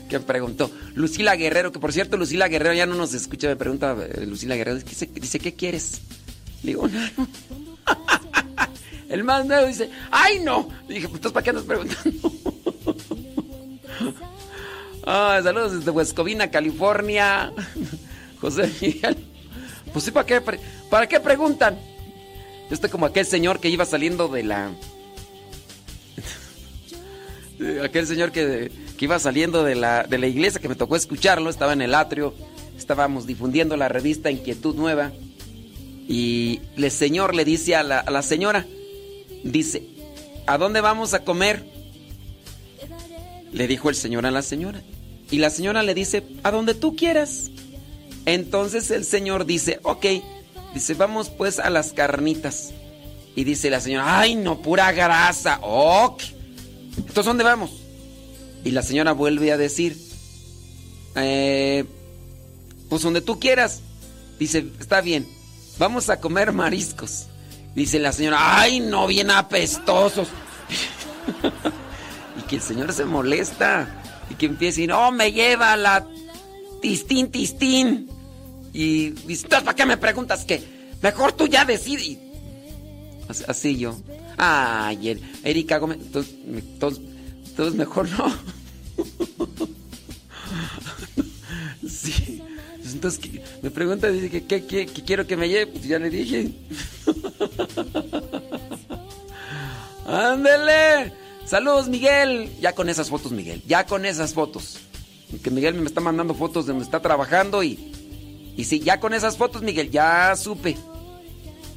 [0.08, 0.70] ¿Quién preguntó?
[0.94, 4.56] Lucila Guerrero, que por cierto, Lucila Guerrero ya no nos escucha, me pregunta eh, Lucila
[4.56, 6.00] Guerrero, dice, dice, ¿qué quieres?
[6.62, 7.00] Digo, no.
[9.10, 10.70] El más nuevo dice, ¡ay no!
[10.88, 12.32] Dije, pues ¿para qué andas preguntando?
[15.10, 17.54] Ah, saludos desde Huescovina, California.
[18.42, 19.16] José Miguel.
[19.94, 20.42] Pues sí, ¿para qué,
[20.90, 21.80] ¿para qué preguntan?
[22.70, 24.72] Yo estoy como aquel señor que iba saliendo de la...
[27.58, 30.96] de aquel señor que, que iba saliendo de la, de la iglesia, que me tocó
[30.96, 32.34] escucharlo, estaba en el atrio,
[32.78, 35.12] estábamos difundiendo la revista Inquietud Nueva.
[36.08, 38.66] Y el señor le dice a la, a la señora,
[39.44, 39.84] dice,
[40.46, 41.66] ¿a dónde vamos a comer?
[43.52, 44.82] Le dijo el señor a la señora.
[45.30, 47.52] Y la señora le dice, a donde tú quieras.
[48.26, 50.06] Entonces el señor dice, ok,
[50.74, 52.74] dice, vamos pues a las carnitas.
[53.36, 56.24] Y dice la señora, ay no, pura grasa, ok.
[56.98, 57.72] Entonces, ¿dónde vamos?
[58.64, 59.98] Y la señora vuelve a decir,
[61.16, 61.86] "Eh,
[62.90, 63.82] pues donde tú quieras.
[64.40, 65.28] Dice, está bien,
[65.78, 67.26] vamos a comer mariscos.
[67.76, 70.28] Dice la señora, ay no, bien apestosos.
[72.40, 73.88] y que el señor se molesta.
[74.30, 76.06] Y que empieza decir, no, me lleva la
[76.82, 78.10] tistín, tistín.
[78.74, 80.62] Y dice, "Entonces, ¿para qué me preguntas qué?
[81.02, 82.08] Mejor tú ya decides.
[82.08, 82.20] Y
[83.48, 83.96] Así yo.
[84.38, 85.98] Ay, Er- Erika Gómez.
[86.02, 87.04] Entonces, entonces-
[87.50, 88.28] entonces mejor no.
[91.88, 92.42] Sí.
[92.94, 93.42] Entonces ¿qué?
[93.62, 95.68] me pregunta, dice que qué quiero que me lleve.
[95.68, 96.52] Pues ya le dije.
[100.06, 101.14] Ándele.
[101.46, 102.50] Saludos, Miguel.
[102.60, 103.62] Ya con esas fotos, Miguel.
[103.68, 104.80] Ya con esas fotos.
[105.44, 107.94] Que Miguel me está mandando fotos de donde está trabajando y.
[108.56, 110.78] Y sí, ya con esas fotos, Miguel, ya supe.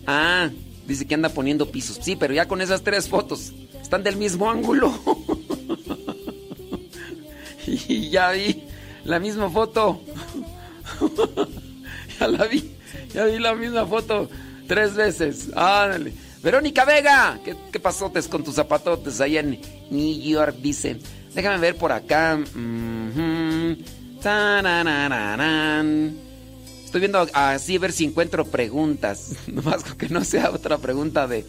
[0.06, 0.48] Ah,
[0.91, 1.99] dice que anda poniendo pisos.
[2.03, 3.53] Sí, pero ya con esas tres fotos.
[3.80, 4.93] Están del mismo ángulo.
[7.66, 8.64] y ya vi
[9.05, 10.01] la misma foto.
[12.20, 12.72] ya la vi.
[13.14, 14.28] Ya vi la misma foto
[14.66, 15.49] tres veces.
[15.55, 16.12] Ándale.
[16.43, 19.61] Verónica Vega, ¿qué, qué pasotes con tus zapatotes allá en
[19.91, 20.57] New York?
[20.57, 20.99] Dice.
[21.34, 22.36] Déjame ver por acá.
[22.36, 23.78] Mhm.
[24.22, 26.30] Tararararán.
[26.91, 29.36] Estoy viendo así ver si encuentro preguntas.
[29.47, 31.47] Nomás que no sea otra pregunta de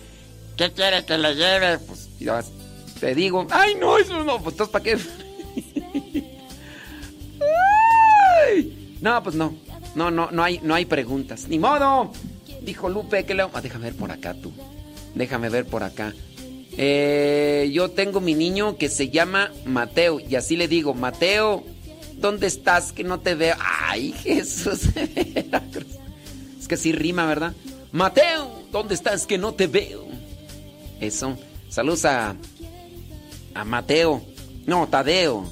[0.56, 1.80] ¿qué quiere que le lleve?
[1.80, 2.44] Pues ya
[3.00, 5.00] te digo, ay no, eso no, pues entonces para qué.
[8.46, 9.56] Ay, no, pues no.
[9.96, 11.48] No, no, no hay, no hay preguntas.
[11.48, 12.12] Ni modo.
[12.62, 13.42] Dijo Lupe que le.
[13.42, 14.54] Ah, déjame ver por acá tú.
[15.16, 16.14] Déjame ver por acá.
[16.78, 20.20] Eh, yo tengo mi niño que se llama Mateo.
[20.20, 21.64] Y así le digo, Mateo,
[22.22, 22.94] ¿dónde estás?
[22.94, 23.56] Que no te veo.
[23.60, 24.82] Ay, Jesús.
[26.60, 27.54] Es que sí rima, ¿verdad?
[27.92, 29.26] Mateo, ¿dónde estás?
[29.26, 30.06] Que no te veo.
[31.02, 31.38] Eso.
[31.70, 32.36] Saludos a.
[33.54, 34.22] A Mateo.
[34.66, 35.46] No, Tadeo.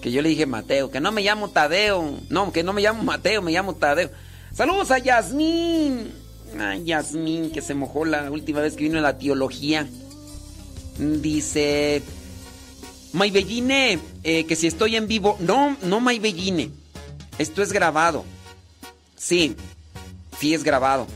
[0.00, 0.90] Que yo le dije Mateo.
[0.90, 2.18] Que no me llamo Tadeo.
[2.30, 4.10] No, que no me llamo Mateo, me llamo Tadeo.
[4.54, 6.12] Saludos a Yasmín.
[6.58, 9.86] Ay, Yasmín, que se mojó la última vez que vino a la teología.
[10.98, 12.02] Dice.
[13.12, 15.36] Maybelline, eh, que si estoy en vivo.
[15.40, 16.72] No, no Maybelline.
[17.38, 18.24] Esto es grabado.
[19.16, 19.56] Sí,
[20.38, 21.06] sí es grabado.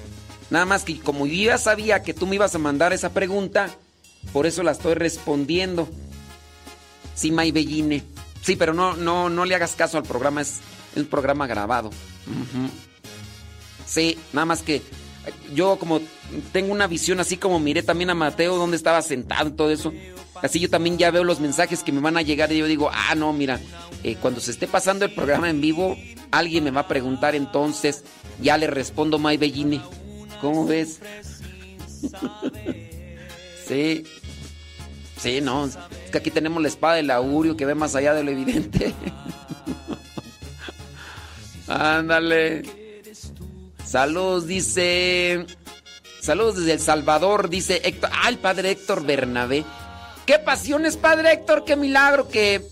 [0.51, 3.75] Nada más que como yo ya sabía que tú me ibas a mandar esa pregunta,
[4.33, 5.89] por eso la estoy respondiendo.
[7.15, 8.05] Sí, Maybelline.
[8.43, 10.61] Sí, pero no, no, no le hagas caso al programa, es
[10.95, 11.91] un programa grabado.
[13.87, 14.83] Sí, nada más que
[15.55, 16.01] yo como
[16.53, 19.93] tengo una visión así como miré también a Mateo donde estaba sentado y todo eso.
[20.43, 22.91] Así yo también ya veo los mensajes que me van a llegar y yo digo,
[22.93, 23.61] ah, no, mira,
[24.03, 25.97] eh, cuando se esté pasando el programa en vivo,
[26.31, 28.05] alguien me va a preguntar entonces,
[28.41, 29.81] ya le respondo May Belline.
[30.41, 31.01] ¿Cómo ves?
[33.67, 34.05] sí.
[35.17, 35.79] Sí, no, es
[36.13, 38.95] que aquí tenemos la espada del augurio que ve más allá de lo evidente.
[41.67, 42.63] Ándale.
[43.85, 45.47] Saludos, dice.
[46.21, 48.11] Saludos desde El Salvador, dice Héctor.
[48.13, 49.65] Ah, el padre Héctor Bernabé.
[50.27, 52.67] Qué pasiones, padre Héctor, qué milagro que.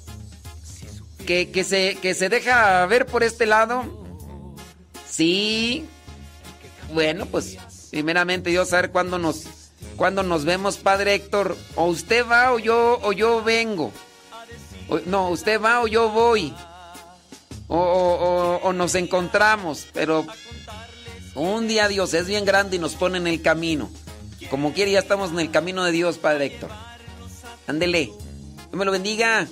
[1.27, 3.85] Que, que se, que se deja ver por este lado.
[5.09, 5.87] Sí.
[6.93, 7.57] Bueno, pues,
[7.91, 9.45] primeramente Dios saber cuándo nos,
[9.97, 11.57] cuándo nos vemos, padre Héctor.
[11.77, 13.91] O usted va o yo, o yo vengo.
[15.07, 16.53] No, usted va o yo voy.
[17.69, 20.27] O- o- o nos encontramos, pero
[21.35, 23.91] un día Dios es bien grande y nos pone en el camino.
[24.51, 26.71] Como quiere, ya estamos en el camino de Dios, Padre Héctor.
[27.67, 28.05] Ándele.
[28.05, 29.47] Dios me lo bendiga.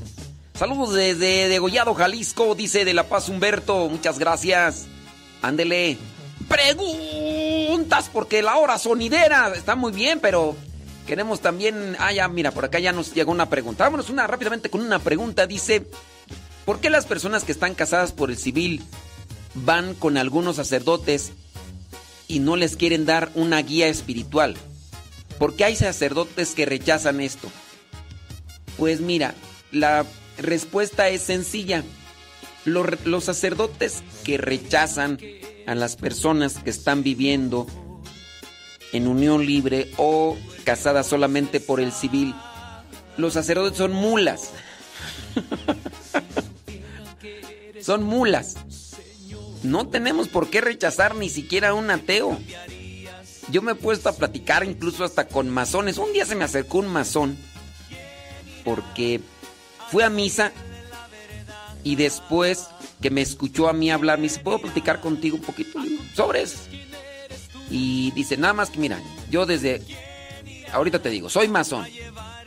[0.55, 3.89] Saludos desde Degollado, Jalisco, dice de La Paz Humberto.
[3.89, 4.87] Muchas gracias.
[5.41, 5.99] Ándele.
[6.49, 10.55] Preguntas, porque la hora sonidera está muy bien, pero
[11.07, 11.97] queremos también.
[11.99, 13.85] Ah, ya, mira, por acá ya nos llegó una pregunta.
[13.85, 15.47] Vámonos una rápidamente con una pregunta.
[15.47, 15.87] Dice:
[16.65, 18.83] ¿Por qué las personas que están casadas por el civil
[19.55, 21.33] van con algunos sacerdotes
[22.29, 24.57] y no les quieren dar una guía espiritual?
[25.39, 27.51] ¿Por qué hay sacerdotes que rechazan esto?
[28.77, 29.35] Pues mira,
[29.70, 30.07] la
[30.39, 31.85] respuesta es sencilla.
[32.64, 35.18] Los, sacerdotes que rechazan
[35.66, 37.66] a las personas que están viviendo
[38.93, 42.35] en unión libre o casadas solamente por el civil,
[43.16, 44.51] los sacerdotes son mulas.
[47.83, 48.57] son mulas.
[49.64, 52.39] No tenemos por qué rechazar ni siquiera a un ateo.
[53.51, 55.99] Yo me he puesto a platicar incluso hasta con masones.
[55.99, 57.37] Un día se me acercó un masón
[58.65, 59.21] porque
[59.91, 60.53] fue a misa
[61.85, 62.69] y después
[63.01, 65.81] que me escuchó a mí hablar, me dice, ¿puedo platicar contigo un poquito?
[66.15, 66.69] Sobres.
[67.71, 69.01] Y dice, nada más que mira,
[69.31, 69.83] yo desde,
[70.73, 71.87] ahorita te digo, soy masón.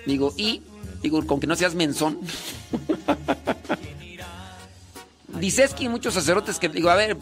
[0.05, 0.61] Digo, y,
[1.01, 2.19] digo, con que no seas menzón.
[5.39, 7.17] Dice, es que hay muchos sacerdotes que digo, a ver,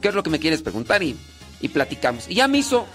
[0.00, 1.02] ¿qué es lo que me quieres preguntar?
[1.02, 1.16] Y,
[1.60, 2.26] y platicamos.
[2.28, 2.86] Y ya me hizo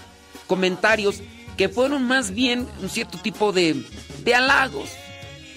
[0.48, 1.22] comentarios
[1.56, 3.84] que fueron más bien un cierto tipo de,
[4.24, 4.90] de halagos.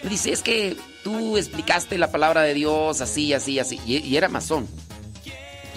[0.04, 3.80] Me dice, es que tú explicaste la palabra de Dios así, así, así.
[3.86, 4.68] Y, era masón.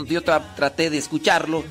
[0.06, 1.64] Yo tra- traté de escucharlo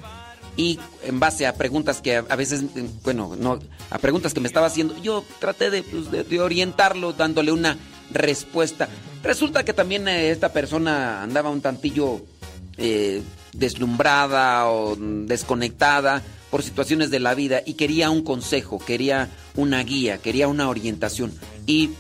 [0.56, 4.48] y en base a preguntas que a, veces, eh, bueno, no, a preguntas que me
[4.48, 7.78] estaba haciendo, yo traté de, pues, orientarlo dándole una
[8.12, 8.88] respuesta.
[9.24, 12.22] Resulta que también eh, esta persona andaba un tantillo
[12.78, 13.22] eh,
[13.54, 19.84] deslumbrada o mm, desconectada por situaciones de la vida y quería un consejo, quería una
[19.84, 21.32] guía, quería una orientación.
[21.68, 21.92] Y,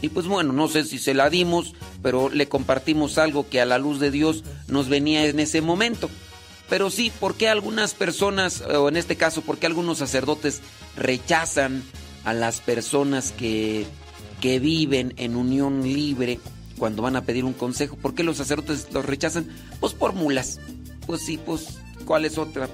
[0.00, 3.66] y pues bueno, no sé si se la dimos, pero le compartimos algo que a
[3.66, 6.08] la luz de Dios nos venía en ese momento.
[6.68, 10.60] Pero sí, ¿por qué algunas personas, o en este caso, por qué algunos sacerdotes
[10.96, 11.82] rechazan
[12.24, 13.86] a las personas que,
[14.40, 16.38] que viven en unión libre
[16.76, 17.96] cuando van a pedir un consejo?
[17.96, 19.48] ¿Por qué los sacerdotes los rechazan?
[19.80, 20.60] Pues por mulas.
[21.06, 22.68] Pues sí, pues, ¿cuál es otra?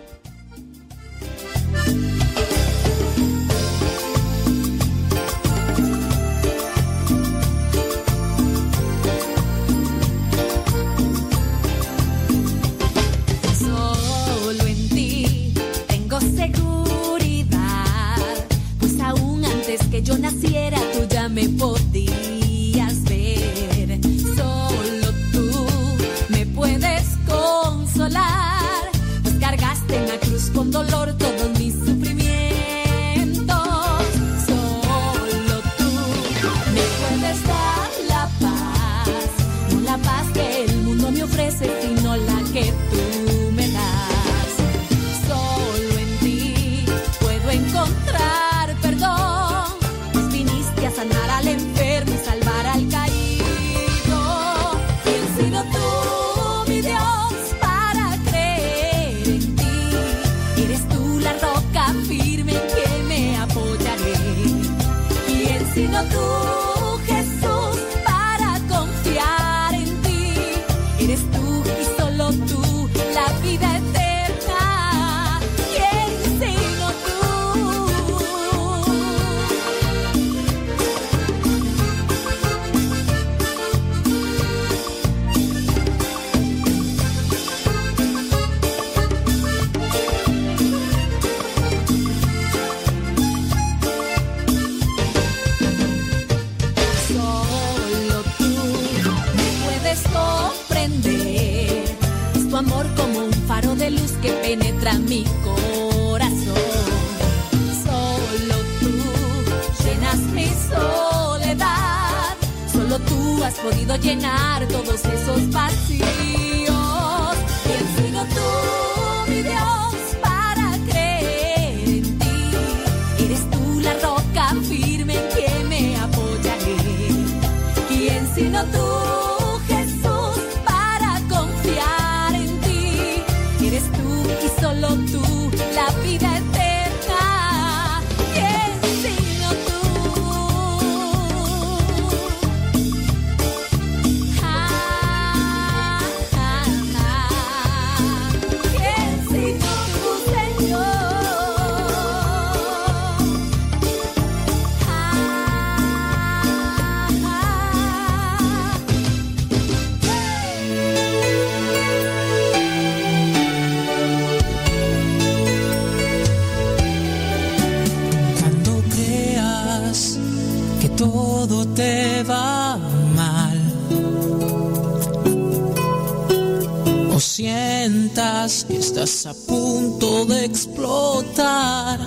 [177.34, 181.98] Sientas que estás a punto de explotar,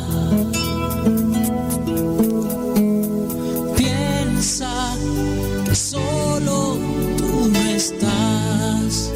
[3.76, 4.96] piensa
[5.66, 6.78] que solo
[7.18, 9.12] tú no estás.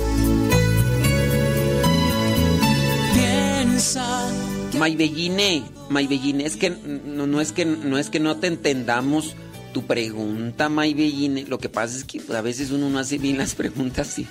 [3.14, 4.30] Piensa
[4.78, 9.34] Maybelline, Maybelline, es que no, es que no es que no te entendamos
[9.74, 11.46] tu pregunta, Maybelline.
[11.48, 14.28] Lo que pasa es que a veces uno no hace bien las preguntas y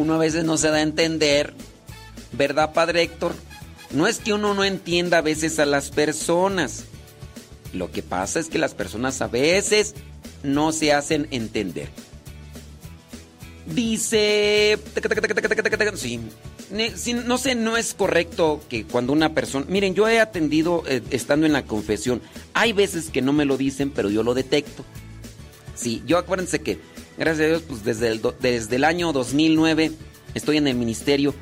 [0.00, 1.52] uno a veces no se da a entender,
[2.32, 3.34] ¿verdad, Padre Héctor?
[3.90, 6.84] No es que uno no entienda a veces a las personas.
[7.72, 9.94] Lo que pasa es que las personas a veces
[10.42, 11.88] no se hacen entender.
[13.66, 14.78] Dice.
[15.96, 16.20] Sí.
[17.14, 19.66] No sé, no es correcto que cuando una persona.
[19.68, 22.22] Miren, yo he atendido eh, estando en la confesión.
[22.54, 24.84] Hay veces que no me lo dicen, pero yo lo detecto.
[25.74, 26.78] Sí, yo acuérdense que,
[27.20, 29.92] gracias a Dios, pues desde el, desde el año 2009
[30.34, 31.34] estoy en el ministerio.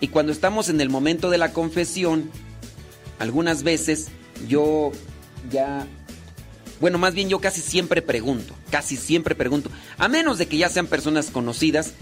[0.00, 2.30] Y cuando estamos en el momento de la confesión,
[3.18, 4.08] algunas veces
[4.48, 4.92] yo
[5.50, 5.86] ya
[6.80, 10.68] bueno, más bien yo casi siempre pregunto, casi siempre pregunto, a menos de que ya
[10.68, 11.94] sean personas conocidas,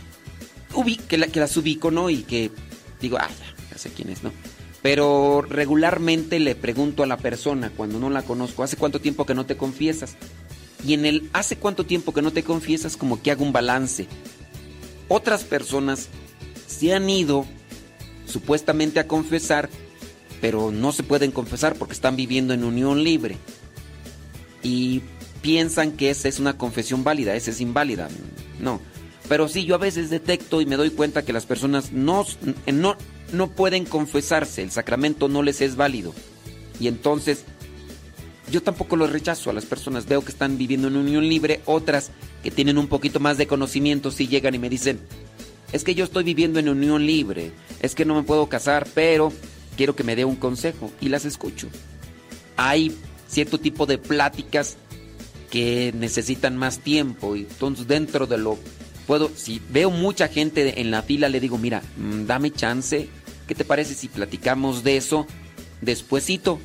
[1.09, 2.11] que, la- que las ubico, ¿no?
[2.11, 2.51] Y que
[3.01, 4.33] digo, ah, ya, ya sé quién es, ¿no?
[4.83, 9.35] Pero regularmente le pregunto a la persona cuando no la conozco, ¿hace cuánto tiempo que
[9.35, 10.17] no te confiesas?
[10.87, 12.97] Y en el ¿hace cuánto tiempo que no te confiesas?
[12.97, 14.07] Como que hago un balance.
[15.09, 16.09] Otras personas
[16.67, 17.47] se han ido
[18.27, 19.69] supuestamente a confesar,
[20.41, 23.37] pero no se pueden confesar porque están viviendo en unión libre
[24.63, 25.03] y
[25.41, 28.09] piensan que esa es una confesión válida, esa es inválida.
[28.61, 28.81] No.
[29.29, 32.27] Pero sí, yo a veces detecto y me doy cuenta que las personas no,
[32.67, 32.97] no,
[33.33, 36.15] no pueden confesarse, el sacramento no les es válido.
[36.81, 37.45] Y entonces
[38.51, 42.11] yo tampoco los rechazo a las personas, veo que están viviendo en unión libre, otras
[42.43, 45.01] que tienen un poquito más de conocimiento sí llegan y me dicen,
[45.73, 49.33] es que yo estoy viviendo en unión libre, es que no me puedo casar, pero
[49.77, 51.69] quiero que me dé un consejo y las escucho.
[52.57, 52.97] Hay
[53.29, 54.77] cierto tipo de pláticas
[55.51, 58.59] que necesitan más tiempo y entonces dentro de lo
[59.07, 63.09] puedo si veo mucha gente en la fila le digo mira mm, dame chance
[63.47, 65.27] qué te parece si platicamos de eso
[65.81, 66.59] despuesito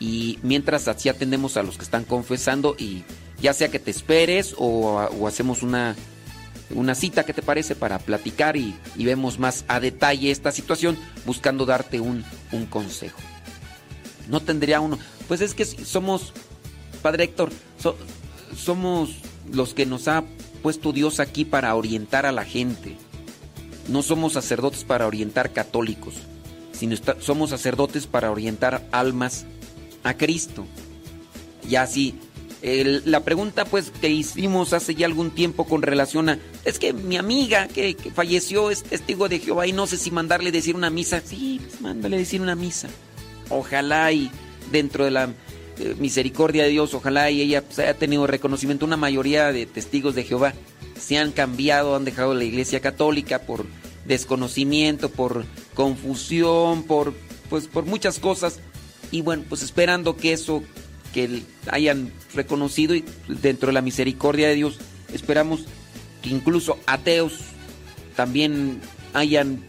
[0.00, 3.04] y mientras así atendemos a los que están confesando y
[3.40, 5.96] ya sea que te esperes o, hacemos una
[6.74, 7.74] una cita, ¿qué te parece?
[7.76, 13.18] Para platicar y, y vemos más a detalle esta situación, buscando darte un, un consejo.
[14.28, 14.98] No tendría uno.
[15.28, 16.32] Pues es que somos,
[17.02, 17.96] Padre Héctor, so-
[18.56, 19.10] somos
[19.52, 20.24] los que nos ha
[20.62, 22.96] puesto Dios aquí para orientar a la gente.
[23.88, 26.14] No somos sacerdotes para orientar católicos,
[26.72, 29.44] sino somos sacerdotes para orientar almas
[30.04, 30.66] a Cristo.
[31.68, 32.14] Y así,
[32.62, 37.16] la pregunta pues que hicimos hace ya algún tiempo con relación a, es que mi
[37.16, 40.90] amiga que, que falleció es testigo de Jehová y no sé si mandarle decir una
[40.90, 41.20] misa.
[41.20, 42.88] Sí, pues mándale decir una misa.
[43.50, 44.30] Ojalá y
[44.70, 45.24] dentro de la
[45.78, 48.86] eh, misericordia de Dios, ojalá y ella pues, haya tenido reconocimiento.
[48.86, 50.54] Una mayoría de testigos de Jehová
[50.98, 53.66] se han cambiado, han dejado la iglesia católica por
[54.06, 55.44] desconocimiento, por
[55.74, 57.12] confusión, por
[57.50, 58.60] pues por muchas cosas.
[59.10, 60.62] Y bueno, pues esperando que eso
[61.12, 64.78] que hayan reconocido y dentro de la misericordia de Dios,
[65.12, 65.64] esperamos
[66.22, 67.38] que incluso ateos
[68.16, 68.80] también
[69.12, 69.62] hayan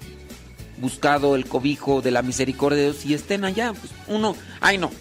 [0.77, 3.73] buscado el cobijo de la misericordia de Dios y estén allá.
[3.73, 4.91] Pues uno, ay no,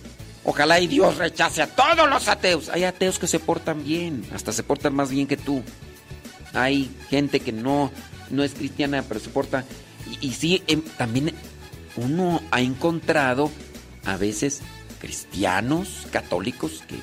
[0.44, 2.68] ojalá y Dios rechace a todos los ateos.
[2.68, 5.62] Hay ateos que se portan bien, hasta se portan más bien que tú.
[6.52, 7.90] Hay gente que no,
[8.30, 9.64] no es cristiana, pero se porta.
[10.20, 11.32] Y, y sí, em, también
[11.96, 13.50] uno ha encontrado
[14.04, 14.60] a veces
[15.00, 16.96] cristianos, católicos, que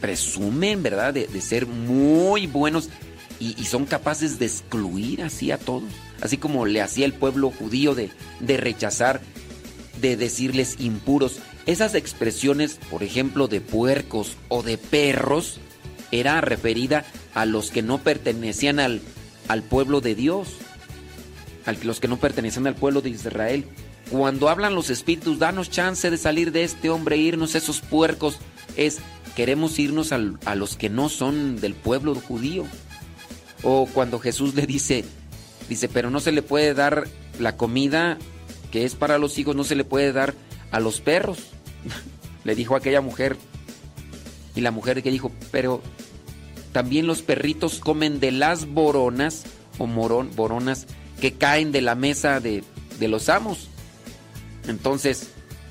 [0.00, 2.88] presumen, ¿verdad?, de, ser muy buenos
[3.38, 5.90] y, son capaces de excluir así a todos,
[6.20, 9.20] así como le hacía el pueblo judío de, de rechazar,
[10.00, 11.38] de decirles impuros.
[11.66, 15.58] Esas expresiones, por ejemplo, de puercos o de perros,
[16.12, 17.04] era referida
[17.34, 19.00] a los que no pertenecían al,
[19.48, 20.48] al pueblo de Dios,
[21.66, 23.64] a los que no pertenecían al pueblo de Israel.
[24.10, 28.38] Cuando hablan los espíritus, danos chance de salir de este hombre, irnos esos puercos,
[28.76, 28.98] es
[29.36, 32.64] queremos irnos al, a los que no son del pueblo judío.
[33.62, 35.04] O cuando Jesús le dice,
[35.68, 37.06] dice, pero no se le puede dar
[37.38, 38.18] la comida
[38.70, 40.34] que es para los hijos, no se le puede dar
[40.70, 41.38] a los perros.
[42.44, 43.36] le dijo a aquella mujer.
[44.56, 45.82] Y la mujer que dijo, pero
[46.72, 49.44] también los perritos comen de las boronas
[49.78, 50.86] o morón, boronas
[51.20, 52.64] que caen de la mesa de,
[52.98, 53.69] de los amos.
[54.66, 55.28] Entonces,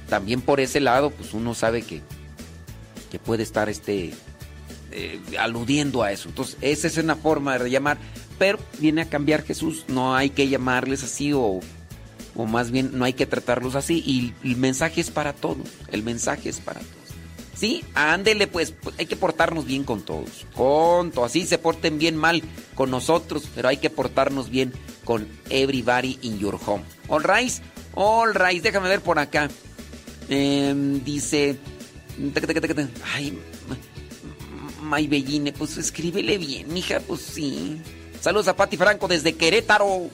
[0.07, 2.01] también por ese lado, pues uno sabe que,
[3.11, 4.13] que puede estar este,
[4.91, 6.29] eh, aludiendo a eso.
[6.29, 7.97] Entonces, esa es una forma de llamar,
[8.37, 9.85] pero viene a cambiar Jesús.
[9.87, 11.59] No hay que llamarles así o,
[12.35, 14.03] o más bien no hay que tratarlos así.
[14.05, 15.67] Y el mensaje es para todos.
[15.91, 16.99] El mensaje es para todos.
[17.59, 20.45] Sí, ándele pues, hay que portarnos bien con todos.
[20.55, 22.41] Con así se porten bien mal
[22.73, 24.71] con nosotros, pero hay que portarnos bien
[25.03, 26.83] con everybody in your home.
[27.09, 27.51] All right,
[27.95, 29.49] all right, déjame ver por acá.
[30.29, 30.73] Eh,
[31.03, 31.57] dice,
[33.13, 33.37] ay,
[34.81, 37.81] May Belline, pues escríbele bien, mija, pues sí.
[38.21, 40.09] Saludos a Pati Franco desde Querétaro.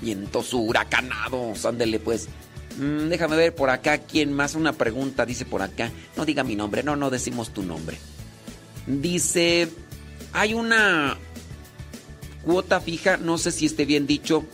[0.00, 2.28] Vientos huracanados, ándele pues.
[2.78, 4.54] Mm, déjame ver por acá quién más.
[4.54, 5.90] Una pregunta dice por acá.
[6.16, 7.98] No diga mi nombre, no, no decimos tu nombre.
[8.86, 9.68] Dice,
[10.32, 11.16] hay una
[12.44, 14.44] cuota fija, no sé si esté bien dicho,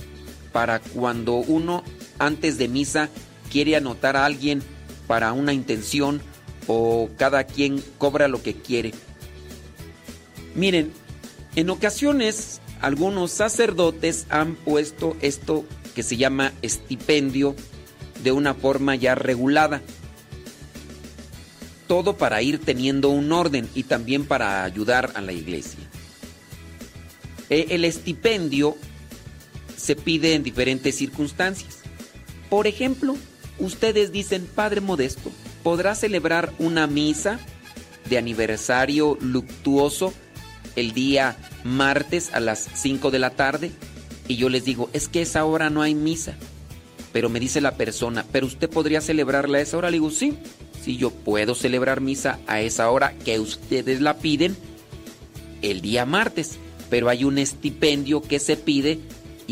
[0.53, 1.83] para cuando uno
[2.27, 3.09] antes de misa
[3.51, 4.63] quiere anotar a alguien
[5.07, 6.23] para una intención
[6.67, 8.93] o cada quien cobra lo que quiere.
[10.55, 10.93] Miren,
[11.57, 17.55] en ocasiones algunos sacerdotes han puesto esto que se llama estipendio
[18.23, 19.83] de una forma ya regulada.
[21.89, 25.81] Todo para ir teniendo un orden y también para ayudar a la iglesia.
[27.51, 28.79] El estipendio
[29.77, 31.82] se pide en diferentes circunstancias.
[32.53, 33.17] Por ejemplo,
[33.59, 37.41] ustedes dicen, Padre Modesto, ¿podrá celebrar una misa
[38.11, 40.13] de aniversario luctuoso
[40.77, 43.71] el día martes a las 5 de la tarde?
[44.29, 46.37] Y yo les digo, es que esa hora no hay misa.
[47.11, 49.89] Pero me dice la persona, ¿pero usted podría celebrarla a esa hora?
[49.89, 50.37] Le digo, sí,
[50.85, 54.59] sí, yo puedo celebrar misa a esa hora que ustedes la piden
[55.63, 56.59] el día martes.
[56.91, 59.01] Pero hay un estipendio que se pide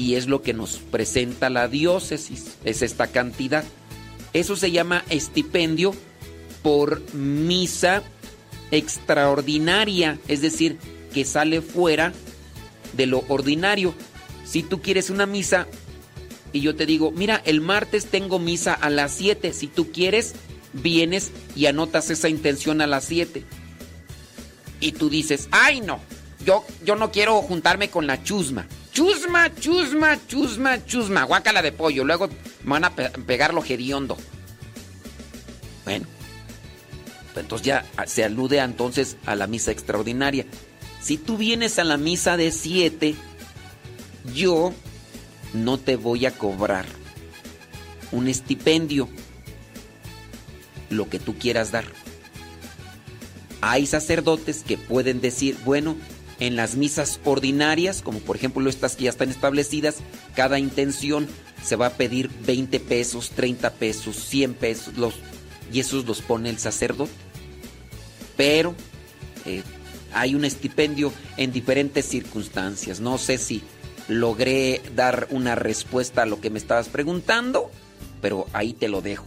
[0.01, 3.64] y es lo que nos presenta la diócesis, es esta cantidad.
[4.32, 5.94] Eso se llama estipendio
[6.62, 8.02] por misa
[8.70, 10.78] extraordinaria, es decir,
[11.12, 12.14] que sale fuera
[12.94, 13.93] de lo ordinario.
[14.47, 15.66] Si tú quieres una misa
[16.55, 19.52] y yo te digo, mira, el martes tengo misa a las 7.
[19.52, 20.32] Si tú quieres,
[20.72, 23.44] vienes y anotas esa intención a las 7.
[24.81, 26.01] Y tú dices, ay no,
[26.47, 28.66] yo, yo no quiero juntarme con la chusma.
[28.93, 32.05] Chusma, chusma, chusma, chusma, guácala de pollo.
[32.05, 32.29] Luego
[32.65, 34.17] van a pegar lo hediondo.
[35.85, 36.07] Bueno,
[37.33, 40.45] pues entonces ya se alude entonces a la misa extraordinaria.
[41.01, 43.15] Si tú vienes a la misa de 7,
[44.35, 44.73] yo
[45.55, 46.87] no te voy a cobrar
[48.12, 49.09] un estipendio,
[50.91, 51.85] lo que tú quieras dar.
[53.62, 55.97] Hay sacerdotes que pueden decir, bueno,
[56.41, 59.97] en las misas ordinarias, como por ejemplo estas que ya están establecidas,
[60.35, 61.29] cada intención
[61.62, 65.15] se va a pedir 20 pesos, 30 pesos, 100 pesos, los,
[65.73, 67.12] y esos los pone el sacerdote.
[68.37, 68.75] Pero
[69.45, 69.62] eh,
[70.12, 73.01] hay un estipendio en diferentes circunstancias.
[73.01, 73.62] No sé si
[74.09, 77.71] logré dar una respuesta a lo que me estabas preguntando,
[78.21, 79.27] pero ahí te lo dejo.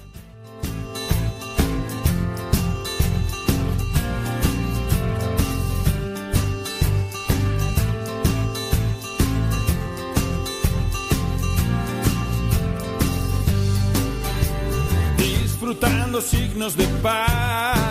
[16.23, 17.83] Signos de paz,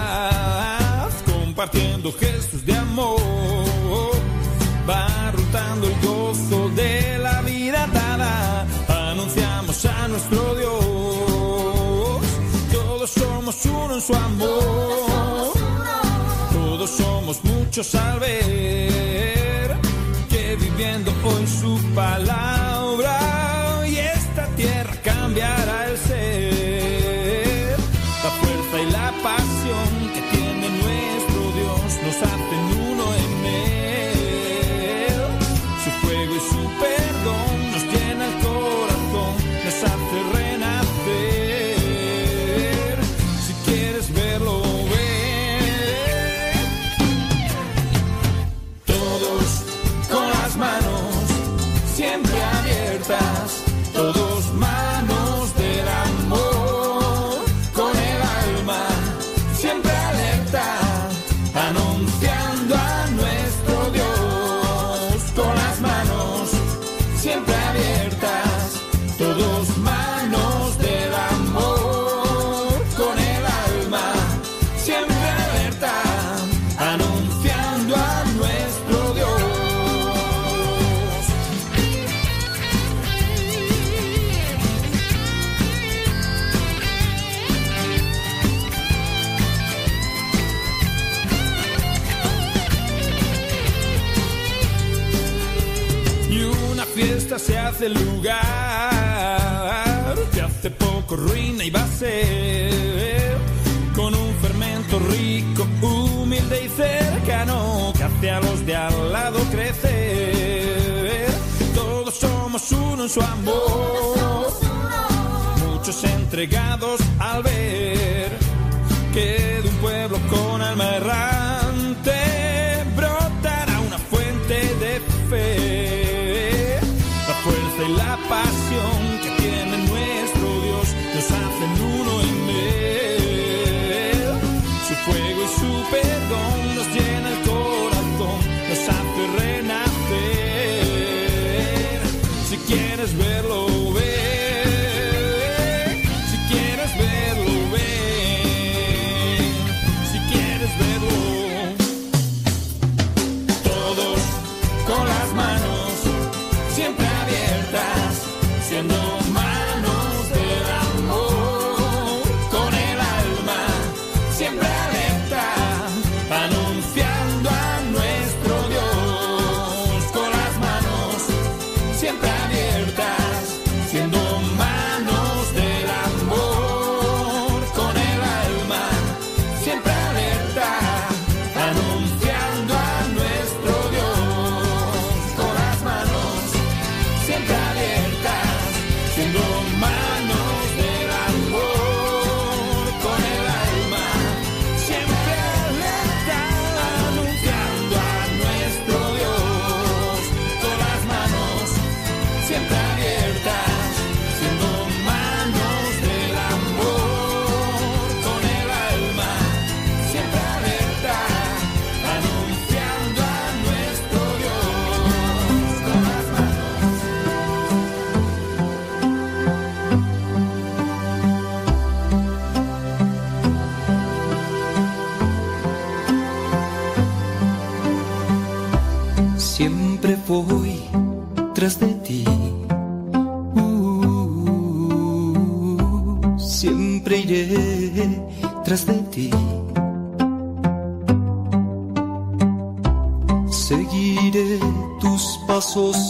[1.30, 3.20] compartiendo gestos de amor,
[4.88, 8.66] va rotando el gozo de la vida dada,
[9.10, 12.22] anunciamos a nuestro Dios,
[12.72, 15.52] todos somos uno en su amor,
[16.52, 19.76] todos somos muchos al ver
[20.30, 22.51] que viviendo hoy su palabra
[29.36, 29.91] pasión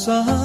[0.04, 0.41] pasos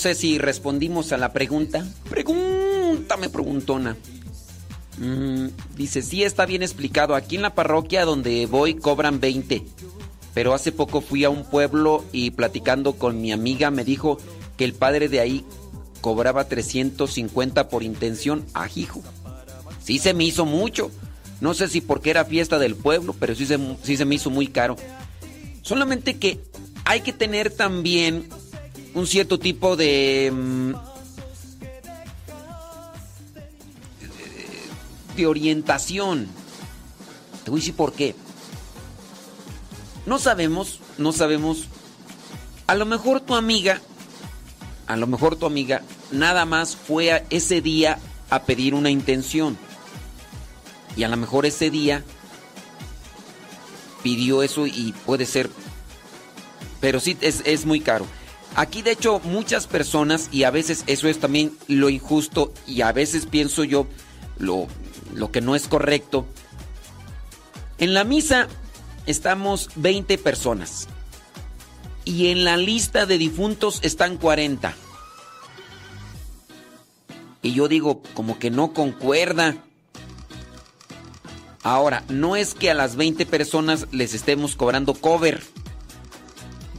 [0.00, 1.84] sé si respondimos a la pregunta.
[2.08, 3.96] Pregúntame, preguntona.
[4.96, 7.14] Mm, dice, sí está bien explicado.
[7.14, 9.64] Aquí en la parroquia donde voy cobran 20.
[10.32, 14.18] Pero hace poco fui a un pueblo y platicando con mi amiga me dijo
[14.56, 15.44] que el padre de ahí
[16.00, 18.46] cobraba 350 por intención.
[18.54, 19.02] Ajijo.
[19.82, 20.90] Sí se me hizo mucho.
[21.42, 24.30] No sé si porque era fiesta del pueblo, pero sí se, sí se me hizo
[24.30, 24.76] muy caro.
[25.62, 26.40] Solamente que
[26.84, 28.28] hay que tener también
[28.94, 30.32] un cierto tipo de...
[30.32, 30.72] mm,
[35.16, 36.28] de orientación.
[37.44, 38.14] Te voy a decir por qué.
[40.06, 41.64] No sabemos, no sabemos.
[42.66, 43.80] A lo mejor tu amiga
[44.90, 49.56] a lo mejor tu amiga nada más fue a ese día a pedir una intención.
[50.96, 52.02] Y a lo mejor ese día
[54.02, 55.48] pidió eso y puede ser...
[56.80, 58.04] Pero sí, es, es muy caro.
[58.56, 62.92] Aquí de hecho muchas personas, y a veces eso es también lo injusto, y a
[62.92, 63.86] veces pienso yo
[64.38, 64.66] lo,
[65.14, 66.26] lo que no es correcto.
[67.78, 68.48] En la misa
[69.06, 70.88] estamos 20 personas.
[72.04, 74.74] Y en la lista de difuntos están 40.
[77.42, 79.56] Y yo digo, como que no concuerda.
[81.62, 85.42] Ahora, no es que a las 20 personas les estemos cobrando cover.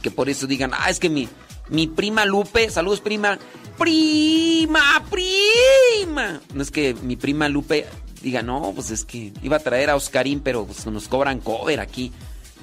[0.02, 1.28] Que por eso digan, ah, es que mi,
[1.72, 3.38] mi prima Lupe, saludos prima,
[3.78, 6.40] prima, prima.
[6.54, 7.86] No es que mi prima Lupe
[8.22, 11.80] diga, no, pues es que iba a traer a Oscarín, pero pues nos cobran cover
[11.80, 12.12] aquí.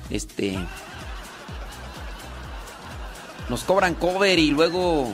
[0.10, 0.57] Este.
[3.49, 5.11] Nos cobran cover y luego.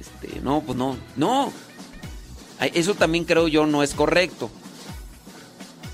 [0.00, 0.96] Este, no, pues no.
[1.16, 1.52] No.
[2.60, 4.50] Eso también creo yo no es correcto.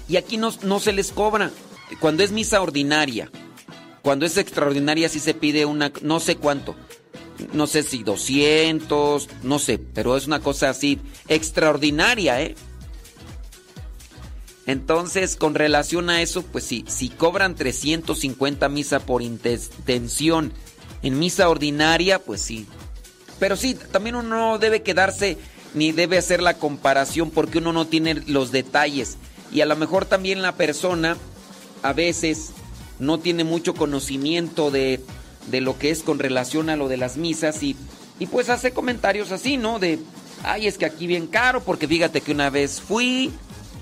[0.08, 1.50] Y aquí no, no se les cobra.
[2.00, 3.30] Cuando es misa ordinaria.
[4.02, 5.92] Cuando es extraordinaria sí se pide una.
[6.00, 6.74] No sé cuánto.
[7.52, 9.28] No sé si 200.
[9.42, 9.78] No sé.
[9.78, 11.00] Pero es una cosa así.
[11.28, 12.54] Extraordinaria, ¿eh?
[14.66, 20.52] Entonces, con relación a eso, pues sí, si cobran 350 misa por intención
[21.02, 22.66] en misa ordinaria, pues sí.
[23.38, 25.36] Pero sí, también uno no debe quedarse
[25.74, 29.18] ni debe hacer la comparación porque uno no tiene los detalles.
[29.52, 31.18] Y a lo mejor también la persona
[31.82, 32.52] a veces
[32.98, 35.00] no tiene mucho conocimiento de,
[35.50, 37.76] de lo que es con relación a lo de las misas y,
[38.18, 39.78] y pues hace comentarios así, ¿no?
[39.78, 39.98] De,
[40.42, 43.30] ay, es que aquí bien caro porque fíjate que una vez fui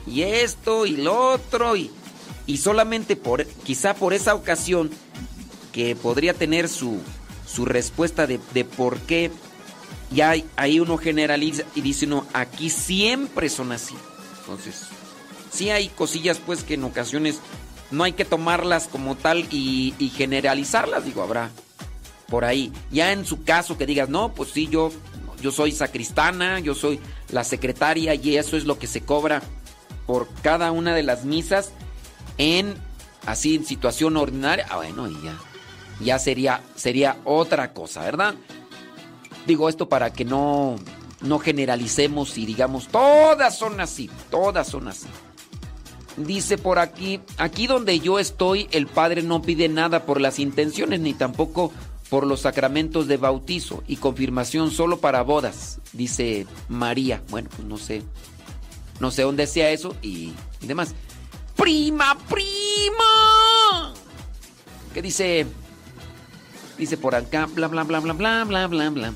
[0.07, 1.91] y esto y lo otro y,
[2.47, 4.91] y solamente por quizá por esa ocasión
[5.73, 6.99] que podría tener su,
[7.47, 9.31] su respuesta de, de por qué
[10.11, 13.95] ya ahí uno generaliza y dice uno aquí siempre son así
[14.41, 14.87] entonces
[15.51, 17.39] sí hay cosillas pues que en ocasiones
[17.93, 21.51] no hay que tomarlas como tal y, generalizarlas digo habrá
[22.29, 24.91] por ahí ya en su caso que digas no pues sí yo
[25.41, 27.01] yo soy sacristana yo soy
[27.31, 29.43] la secretaria y eso es lo que se cobra
[30.07, 31.73] por cada una de las misas
[32.39, 32.75] en
[33.27, 35.39] así en situación ordinaria, ah, bueno, y ya
[36.01, 38.35] ya sería sería otra cosa, ¿verdad?
[39.47, 40.77] Digo esto para que no
[41.21, 45.07] no generalicemos y digamos todas son así, todas son así.
[46.17, 51.01] Dice por aquí, aquí donde yo estoy, el padre no pide nada por las intenciones
[51.01, 51.73] ni tampoco
[52.11, 57.23] por los sacramentos de bautizo y confirmación solo para bodas, dice María.
[57.31, 58.03] Bueno, pues no sé.
[59.01, 60.95] No sé dónde sea eso y, demás.
[61.57, 63.95] ¡Prima, prima!
[64.93, 65.47] ¿Qué dice?
[66.77, 69.15] Dice por acá, bla, bla, bla, bla, bla, bla, bla, bla.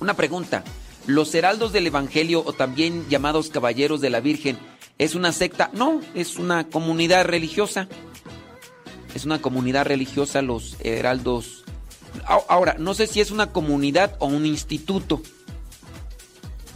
[0.00, 0.64] Una pregunta.
[1.06, 4.58] ¿Los heraldos del Evangelio o también llamados caballeros de la Virgen
[4.98, 5.70] es una secta?
[5.72, 7.88] No, es una comunidad religiosa.
[9.14, 11.64] Es una comunidad religiosa los heraldos.
[12.48, 15.22] Ahora, no sé si es una comunidad o un instituto.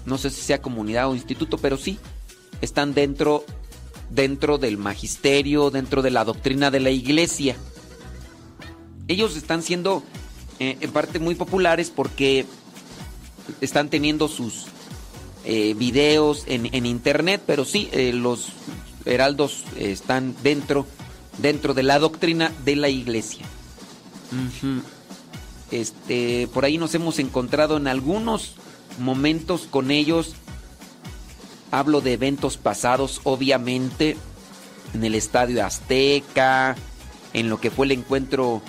[0.06, 1.98] No sé si sea comunidad o instituto, pero sí
[2.60, 3.44] están dentro
[4.10, 7.56] dentro del magisterio, dentro de la doctrina de la iglesia.
[9.08, 10.02] Ellos están siendo
[10.58, 12.44] eh, en parte muy populares porque
[13.60, 14.66] están teniendo sus
[15.44, 18.48] eh, videos en, internet, pero sí, eh, los
[19.04, 20.86] heraldos están dentro,
[21.38, 23.46] dentro de la doctrina de la iglesia.
[25.70, 28.54] Este, por ahí nos hemos encontrado en algunos
[28.98, 30.34] momentos con ellos.
[31.70, 34.16] Hablo de eventos pasados, obviamente,
[34.94, 36.76] en el Estadio Azteca,
[37.32, 38.60] en lo que fue el encuentro,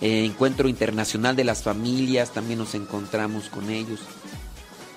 [0.00, 4.00] eh, encuentro internacional de las familias, también nos encontramos con ellos.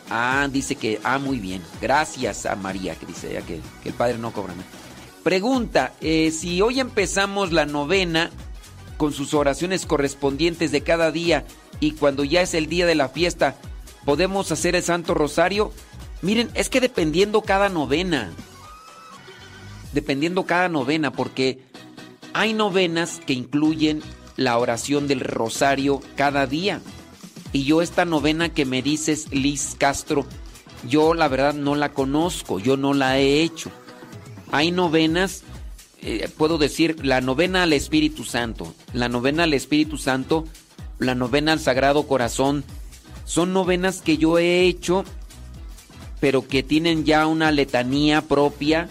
[0.10, 1.62] Ah, dice que, ah, muy bien.
[1.82, 4.68] Gracias a María, que dice ya que, el padre no cobra nada.
[5.24, 8.30] Pregunta, eh, si hoy empezamos la novena
[8.98, 11.46] con sus oraciones correspondientes de cada día
[11.80, 13.56] y cuando ya es el día de la fiesta,
[14.06, 15.72] podemos hacer el Santo Rosario.
[16.22, 18.32] Miren, es que dependiendo cada novena,
[19.94, 21.60] dependiendo cada novena, porque
[22.34, 24.02] hay novenas que incluyen
[24.36, 26.82] la oración del rosario cada día.
[27.54, 30.26] Y yo esta novena que me dices, Liz Castro,
[30.90, 33.72] yo la verdad no la conozco, yo no la he hecho.
[34.52, 35.44] Hay novenas,
[36.02, 40.46] eh, puedo decir, la novena al Espíritu Santo, la novena al Espíritu Santo,
[40.98, 42.64] la novena al Sagrado Corazón
[43.26, 45.06] son novenas que yo he hecho,
[46.20, 48.90] pero que tienen ya una letanía propia,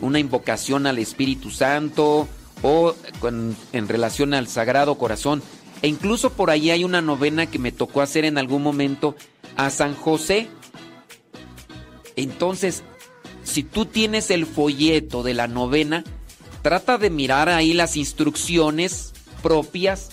[0.00, 2.26] una invocación al Espíritu Santo
[2.62, 5.42] o en relación al Sagrado Corazón.
[5.82, 9.16] E incluso por ahí hay una novena que me tocó hacer en algún momento
[9.56, 10.48] a San José.
[12.14, 12.84] Entonces,
[13.42, 16.04] si tú tienes el folleto de la novena,
[16.62, 20.10] trata de mirar ahí las instrucciones propias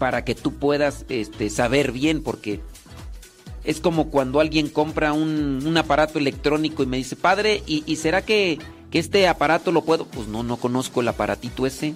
[0.00, 2.60] para que tú puedas este, saber bien, porque
[3.64, 7.96] es como cuando alguien compra un, un aparato electrónico y me dice, padre, ¿y, y
[7.96, 8.58] será que,
[8.90, 10.06] que este aparato lo puedo?
[10.06, 11.94] Pues no, no conozco el aparatito ese,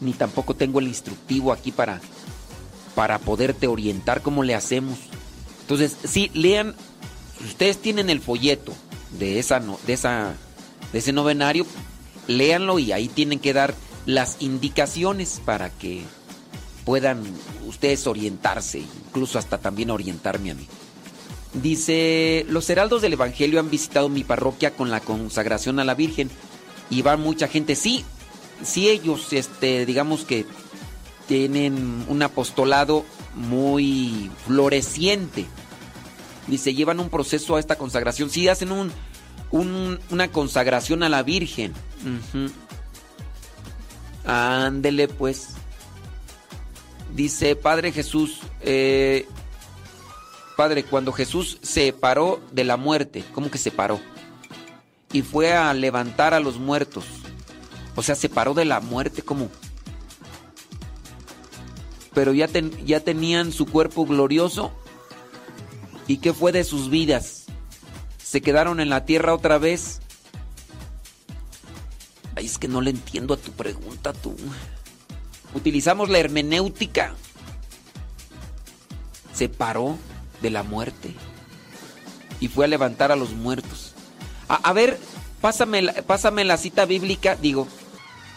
[0.00, 2.00] ni tampoco tengo el instructivo aquí para,
[2.94, 4.98] para poderte orientar cómo le hacemos.
[5.62, 6.74] Entonces, sí, lean,
[7.46, 8.72] ustedes tienen el folleto
[9.18, 10.34] de, esa, de, esa,
[10.92, 11.66] de ese novenario,
[12.26, 13.74] léanlo y ahí tienen que dar
[14.06, 16.02] las indicaciones para que
[16.84, 17.22] puedan
[17.66, 20.66] ustedes orientarse, incluso hasta también orientarme a mí.
[21.54, 26.28] Dice, los heraldos del Evangelio han visitado mi parroquia con la consagración a la Virgen
[26.90, 27.76] y va mucha gente.
[27.76, 28.04] Sí,
[28.62, 30.46] sí ellos, este, digamos que
[31.26, 33.04] tienen un apostolado
[33.34, 35.46] muy floreciente.
[36.46, 38.28] Dice, llevan un proceso a esta consagración.
[38.30, 38.92] Sí, hacen un,
[39.50, 41.72] un- una consagración a la Virgen.
[44.26, 45.48] Ándele pues.
[47.14, 49.26] Dice, Padre Jesús, eh,
[50.56, 54.00] Padre, cuando Jesús se paró de la muerte, ¿cómo que se paró?
[55.12, 57.04] Y fue a levantar a los muertos.
[57.96, 59.48] O sea, se paró de la muerte, ¿cómo?
[62.12, 64.72] Pero ya, ten- ya tenían su cuerpo glorioso.
[66.06, 67.44] ¿Y qué fue de sus vidas?
[68.22, 70.00] ¿Se quedaron en la tierra otra vez?
[72.36, 74.36] Ay, es que no le entiendo a tu pregunta, tú.
[75.54, 77.14] Utilizamos la hermenéutica.
[79.32, 79.96] Se paró
[80.42, 81.14] de la muerte
[82.40, 83.94] y fue a levantar a los muertos.
[84.48, 84.98] A, a ver,
[85.40, 87.66] pásame, pásame la cita bíblica, digo,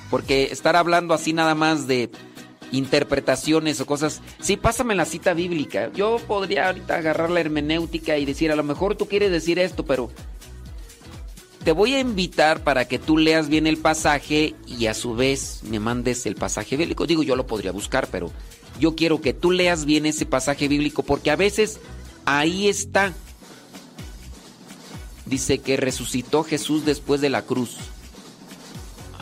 [0.09, 2.09] porque estar hablando así nada más de
[2.71, 4.21] interpretaciones o cosas.
[4.39, 5.91] Sí, pásame la cita bíblica.
[5.93, 9.85] Yo podría ahorita agarrar la hermenéutica y decir, a lo mejor tú quieres decir esto,
[9.85, 10.09] pero
[11.63, 15.61] te voy a invitar para que tú leas bien el pasaje y a su vez
[15.63, 17.05] me mandes el pasaje bíblico.
[17.05, 18.31] Digo, yo lo podría buscar, pero
[18.79, 21.79] yo quiero que tú leas bien ese pasaje bíblico porque a veces
[22.25, 23.13] ahí está.
[25.25, 27.77] Dice que resucitó Jesús después de la cruz.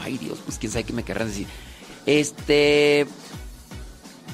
[0.06, 1.48] Ay Dios, pues quién sabe qué me querrán decir.
[2.06, 3.07] Este,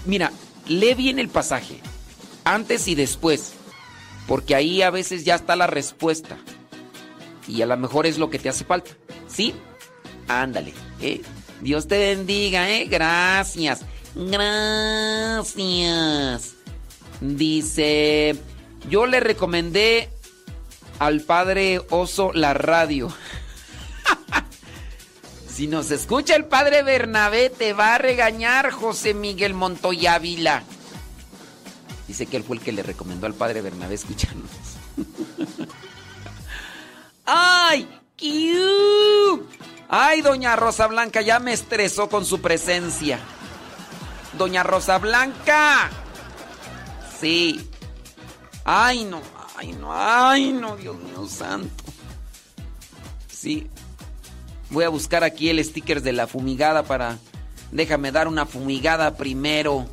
[0.06, 0.34] mira,
[0.68, 1.80] lee bien el pasaje,
[2.44, 3.54] antes y después,
[4.28, 6.38] porque ahí a veces ya está la respuesta.
[7.48, 8.92] Y a lo mejor es lo que te hace falta.
[9.30, 9.56] ¿Sí?
[10.28, 10.74] Ándale.
[11.00, 11.22] ¿eh?
[11.62, 12.88] Dios te bendiga, ¿eh?
[12.90, 13.86] Gracias.
[14.14, 15.56] Gracias.
[17.22, 18.36] Dice,
[18.90, 20.10] yo le recomendé
[21.00, 23.08] al padre Oso la radio.
[25.52, 30.64] Si nos escucha el padre Bernabé, te va a regañar José Miguel Montoya Ávila.
[32.08, 34.50] Dice que él fue el que le recomendó al padre Bernabé escucharnos.
[37.26, 37.88] ¡Ay!
[38.18, 39.58] ¡Cute!
[39.90, 43.20] ¡Ay, doña Rosa Blanca ya me estresó con su presencia!
[44.38, 45.90] ¡Doña Rosa Blanca!
[47.20, 47.70] Sí.
[48.64, 49.22] ¡Ay, no!
[49.58, 49.90] ¡Ay, no!
[49.94, 50.78] ¡Ay, no!
[50.78, 51.84] Dios mío santo.
[53.30, 53.70] Sí.
[54.72, 57.20] Voy a buscar aquí el sticker de la fumigada para...
[57.74, 59.86] Déjame dar una fumigada primero.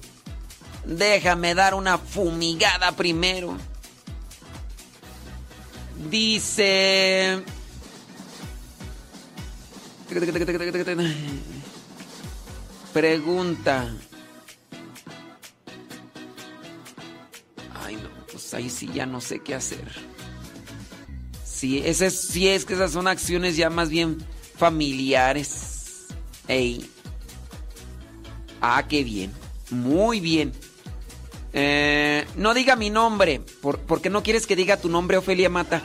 [0.84, 3.56] Déjame dar una fumigada primero.
[6.08, 7.42] Dice...
[12.92, 13.94] Pregunta.
[17.74, 19.90] Ay, no, pues ahí sí ya no sé qué hacer.
[21.44, 24.18] Sí, sí es que esas son acciones ya más bien
[24.58, 26.06] familiares.
[26.48, 26.90] Ey.
[28.60, 29.32] Ah, qué bien.
[29.70, 30.52] Muy bien.
[31.52, 33.40] Eh, no diga mi nombre.
[33.62, 35.80] ¿Por, por qué no quieres que diga tu nombre, Ofelia Mata?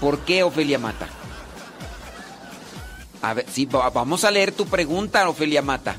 [0.00, 1.08] ¿Por qué, Ofelia Mata?
[3.22, 5.96] A ver, sí, va- vamos a leer tu pregunta, Ofelia Mata.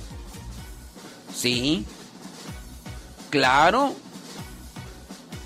[1.36, 1.86] Sí.
[3.30, 3.94] Claro.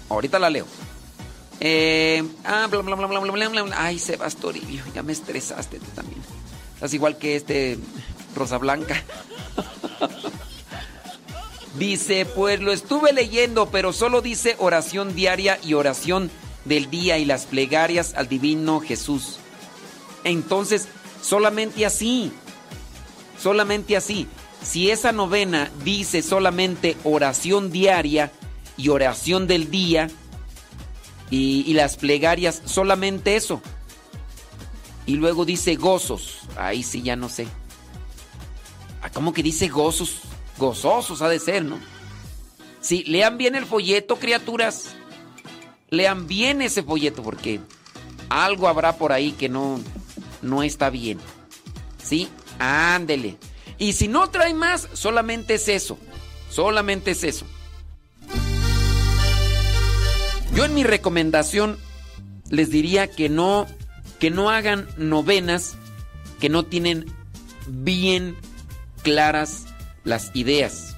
[0.09, 0.65] Ahorita la leo.
[1.63, 3.75] Eh, ah, bla, bla, bla, bla, bla, bla, bla.
[3.77, 6.19] Ay, Sebastoribio, ya me estresaste tú también.
[6.73, 7.77] Estás igual que este
[8.35, 9.03] Rosa Blanca.
[11.77, 16.31] dice, pues lo estuve leyendo, pero solo dice oración diaria y oración
[16.65, 19.37] del día y las plegarias al divino Jesús.
[20.23, 20.87] Entonces,
[21.21, 22.31] solamente así,
[23.39, 24.27] solamente así.
[24.63, 28.31] Si esa novena dice solamente oración diaria
[28.77, 30.09] y oración del día,
[31.31, 33.61] y, las plegarias, solamente eso.
[35.05, 36.41] Y luego dice gozos.
[36.57, 37.47] Ahí sí ya no sé.
[39.01, 40.21] Ah, ¿Cómo que dice gozos?
[40.57, 41.79] gozosos ha de ser, ¿no?
[42.81, 44.95] Sí, lean bien el folleto, criaturas.
[45.89, 47.59] Lean bien ese folleto porque
[48.29, 49.79] algo habrá por ahí que no,
[50.41, 51.19] no está bien.
[52.01, 52.29] ¿Sí?
[52.59, 53.37] Ándele.
[53.77, 55.97] Y si no trae más, solamente es eso.
[56.49, 57.45] Solamente es eso.
[60.53, 61.77] Yo en mi recomendación
[62.49, 63.67] les diría que no
[64.19, 65.75] que no hagan novenas
[66.39, 67.05] que no tienen
[67.67, 68.35] bien
[69.03, 69.65] claras
[70.03, 70.95] las ideas.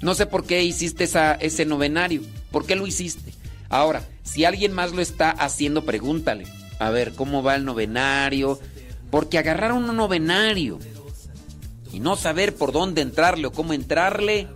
[0.00, 2.22] No sé por qué hiciste esa, ese novenario.
[2.50, 3.32] ¿Por qué lo hiciste?
[3.68, 6.46] Ahora, si alguien más lo está haciendo, pregúntale.
[6.78, 8.60] A ver, ¿cómo va el novenario?
[9.10, 10.78] Porque agarrar un novenario
[11.92, 14.48] y no saber por dónde entrarle o cómo entrarle,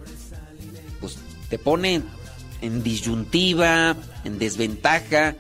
[1.00, 1.16] pues
[1.48, 2.02] te pone
[2.60, 5.34] en disyuntiva, en desventaja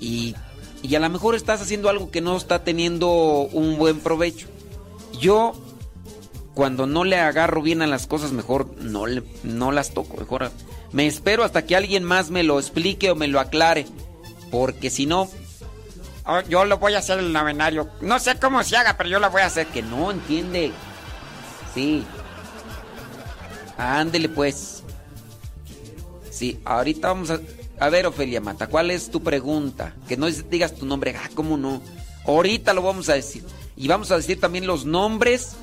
[0.00, 0.34] y,
[0.82, 3.08] y a lo mejor estás haciendo algo que no está teniendo
[3.52, 4.48] un buen provecho.
[5.20, 5.52] Yo,
[6.54, 10.50] cuando no le agarro bien a las cosas, mejor no, le, no las toco, mejor
[10.92, 13.86] me espero hasta que alguien más me lo explique o me lo aclare,
[14.50, 15.28] porque si no,
[16.24, 17.88] Oh, yo lo voy a hacer el novenario.
[18.00, 19.66] No sé cómo se haga, pero yo lo voy a hacer.
[19.66, 20.72] que no entiende.
[21.74, 22.04] Sí.
[23.76, 24.81] Ándele pues.
[26.64, 27.40] Ahorita vamos a...
[27.78, 29.94] A ver, Ofelia Mata, ¿cuál es tu pregunta?
[30.08, 31.16] Que no digas tu nombre.
[31.16, 31.82] Ah, ¿cómo no?
[32.26, 33.44] Ahorita lo vamos a decir.
[33.76, 35.56] Y vamos a decir también los nombres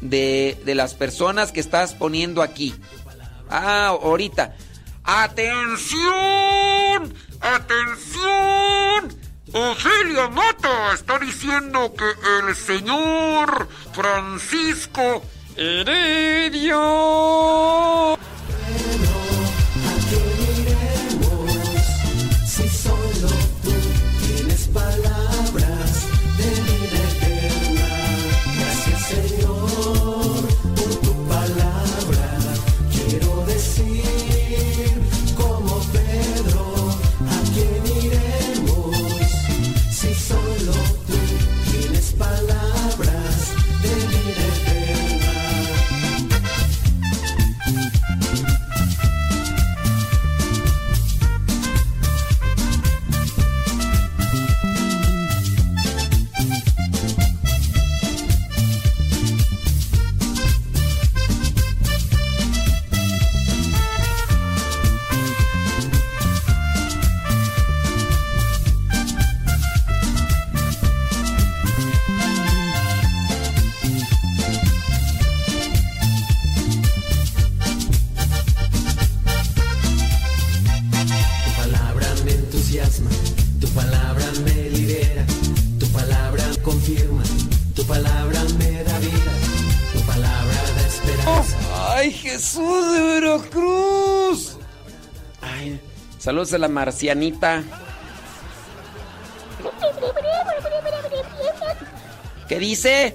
[0.00, 2.74] de, de las personas que estás poniendo aquí.
[3.50, 4.56] Ah, ahorita.
[5.04, 6.02] ¡Atención!
[7.40, 9.24] ¡Atención!
[9.52, 12.04] Ofelia Mata está diciendo que
[12.48, 15.22] el señor Francisco
[15.56, 16.74] Heredia.
[20.04, 20.43] Si
[96.24, 97.62] saludos a la marcianita.
[102.48, 103.14] ¿Qué dice?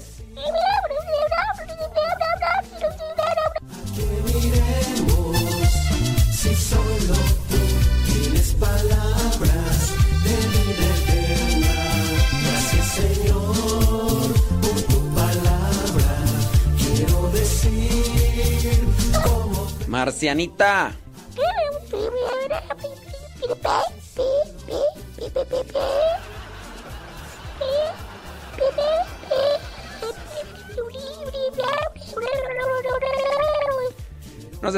[19.87, 20.98] Marcianita.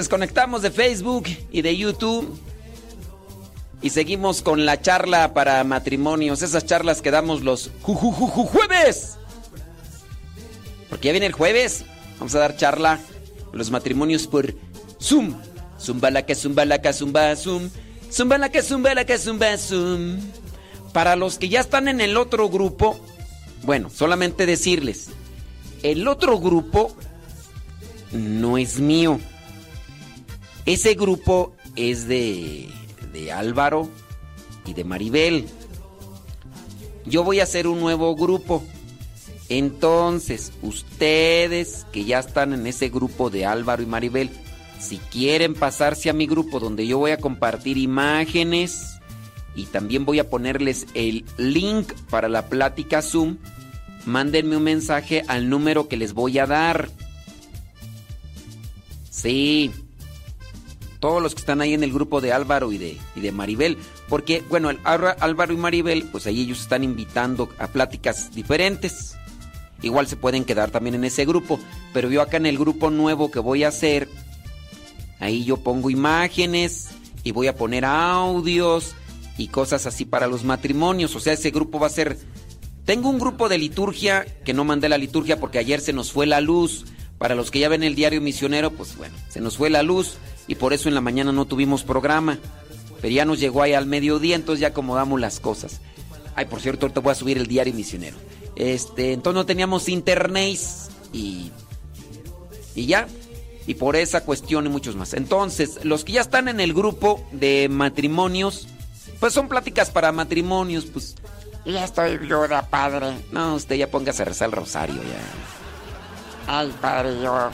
[0.02, 2.38] Desconectamos de Facebook y de YouTube.
[3.84, 6.41] Y seguimos con la charla para matrimonios.
[6.41, 9.18] Esas charlas que damos los ju- ju- ju- ju- jueves.
[10.90, 11.86] Porque ya viene el jueves.
[12.19, 12.99] Vamos a dar charla
[13.53, 14.53] los matrimonios por
[15.02, 15.36] Zoom.
[15.80, 17.69] Zumba la que zumba la que zumba zoom.
[18.11, 20.19] Zumba la que zumba la que zumba zoom.
[20.94, 22.99] Para los que ya están en el otro grupo,
[23.64, 25.07] bueno, solamente decirles,
[25.84, 26.95] el otro grupo
[28.11, 29.19] no es mío.
[30.65, 32.69] Ese grupo es de,
[33.13, 33.89] de Álvaro
[34.65, 35.47] y de Maribel.
[37.05, 38.63] Yo voy a hacer un nuevo grupo.
[39.49, 44.29] Entonces, ustedes que ya están en ese grupo de Álvaro y Maribel,
[44.79, 48.99] si quieren pasarse a mi grupo donde yo voy a compartir imágenes
[49.55, 53.38] y también voy a ponerles el link para la plática Zoom,
[54.05, 56.89] mándenme un mensaje al número que les voy a dar.
[59.09, 59.71] Sí.
[61.02, 63.80] Todos los que están ahí en el grupo de Álvaro y de, y de Maribel.
[64.07, 69.15] Porque, bueno, el Álvaro y Maribel, pues ahí ellos están invitando a pláticas diferentes.
[69.82, 71.60] igual se pueden quedar también en ese grupo.
[71.91, 74.10] Pero yo acá en el grupo nuevo que voy a hacer,
[75.19, 76.90] ahí yo pongo imágenes
[77.23, 78.94] y voy a poner audios
[79.40, 81.15] y cosas así para los matrimonios.
[81.15, 82.19] O sea, ese grupo va a ser...
[82.86, 86.28] Tengo un grupo de liturgia que no mandé la liturgia porque ayer se nos fue
[86.28, 86.86] la luz.
[87.18, 90.18] Para los que ya ven el diario misionero, pues bueno, se nos fue la luz
[90.47, 92.39] y por eso en la mañana no tuvimos programa.
[93.01, 95.81] Pero ya nos llegó ahí al mediodía, entonces ya acomodamos las cosas.
[96.35, 98.18] Ay, por cierto, ahorita voy a subir el diario misionero.
[98.55, 100.59] Este, entonces no teníamos internet
[101.11, 101.51] y.
[102.76, 103.07] Y ya.
[103.68, 105.13] Y por esa cuestión y muchos más.
[105.13, 108.68] Entonces, los que ya están en el grupo de matrimonios,
[109.19, 111.15] pues son pláticas para matrimonios, pues.
[111.65, 113.18] Ya estoy viuda, padre.
[113.31, 116.53] No, usted ya póngase a rezar el rosario ya.
[116.53, 117.51] Ay, padre, yo.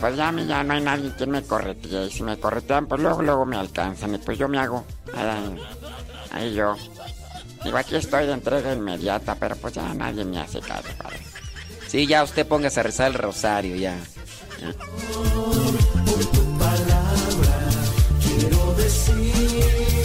[0.00, 2.06] Pues ya a mí ya no hay nadie que me corretee.
[2.06, 4.14] Y si me corretean, pues luego, luego me alcanzan.
[4.14, 4.84] Y pues yo me hago.
[5.14, 5.58] Ahí,
[6.32, 6.76] ahí yo.
[7.64, 11.18] Digo, aquí estoy de entrega inmediata, pero pues ya nadie me hace caso, padre.
[11.88, 13.96] Sí, ya usted póngase a rezar el rosario, ya.
[14.60, 14.74] ya.
[18.20, 19.97] Quiero decir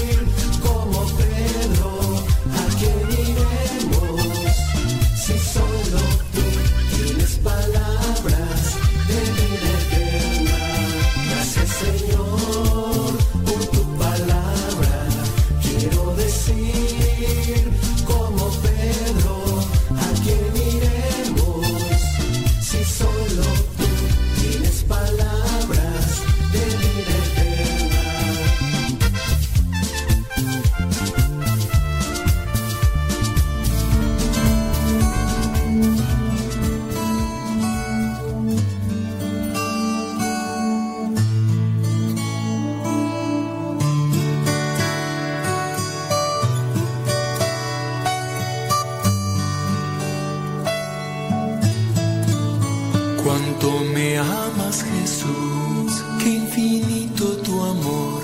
[54.17, 58.21] amas Jesús, qué infinito tu amor,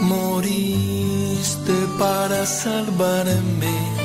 [0.00, 3.98] moriste para salvarme.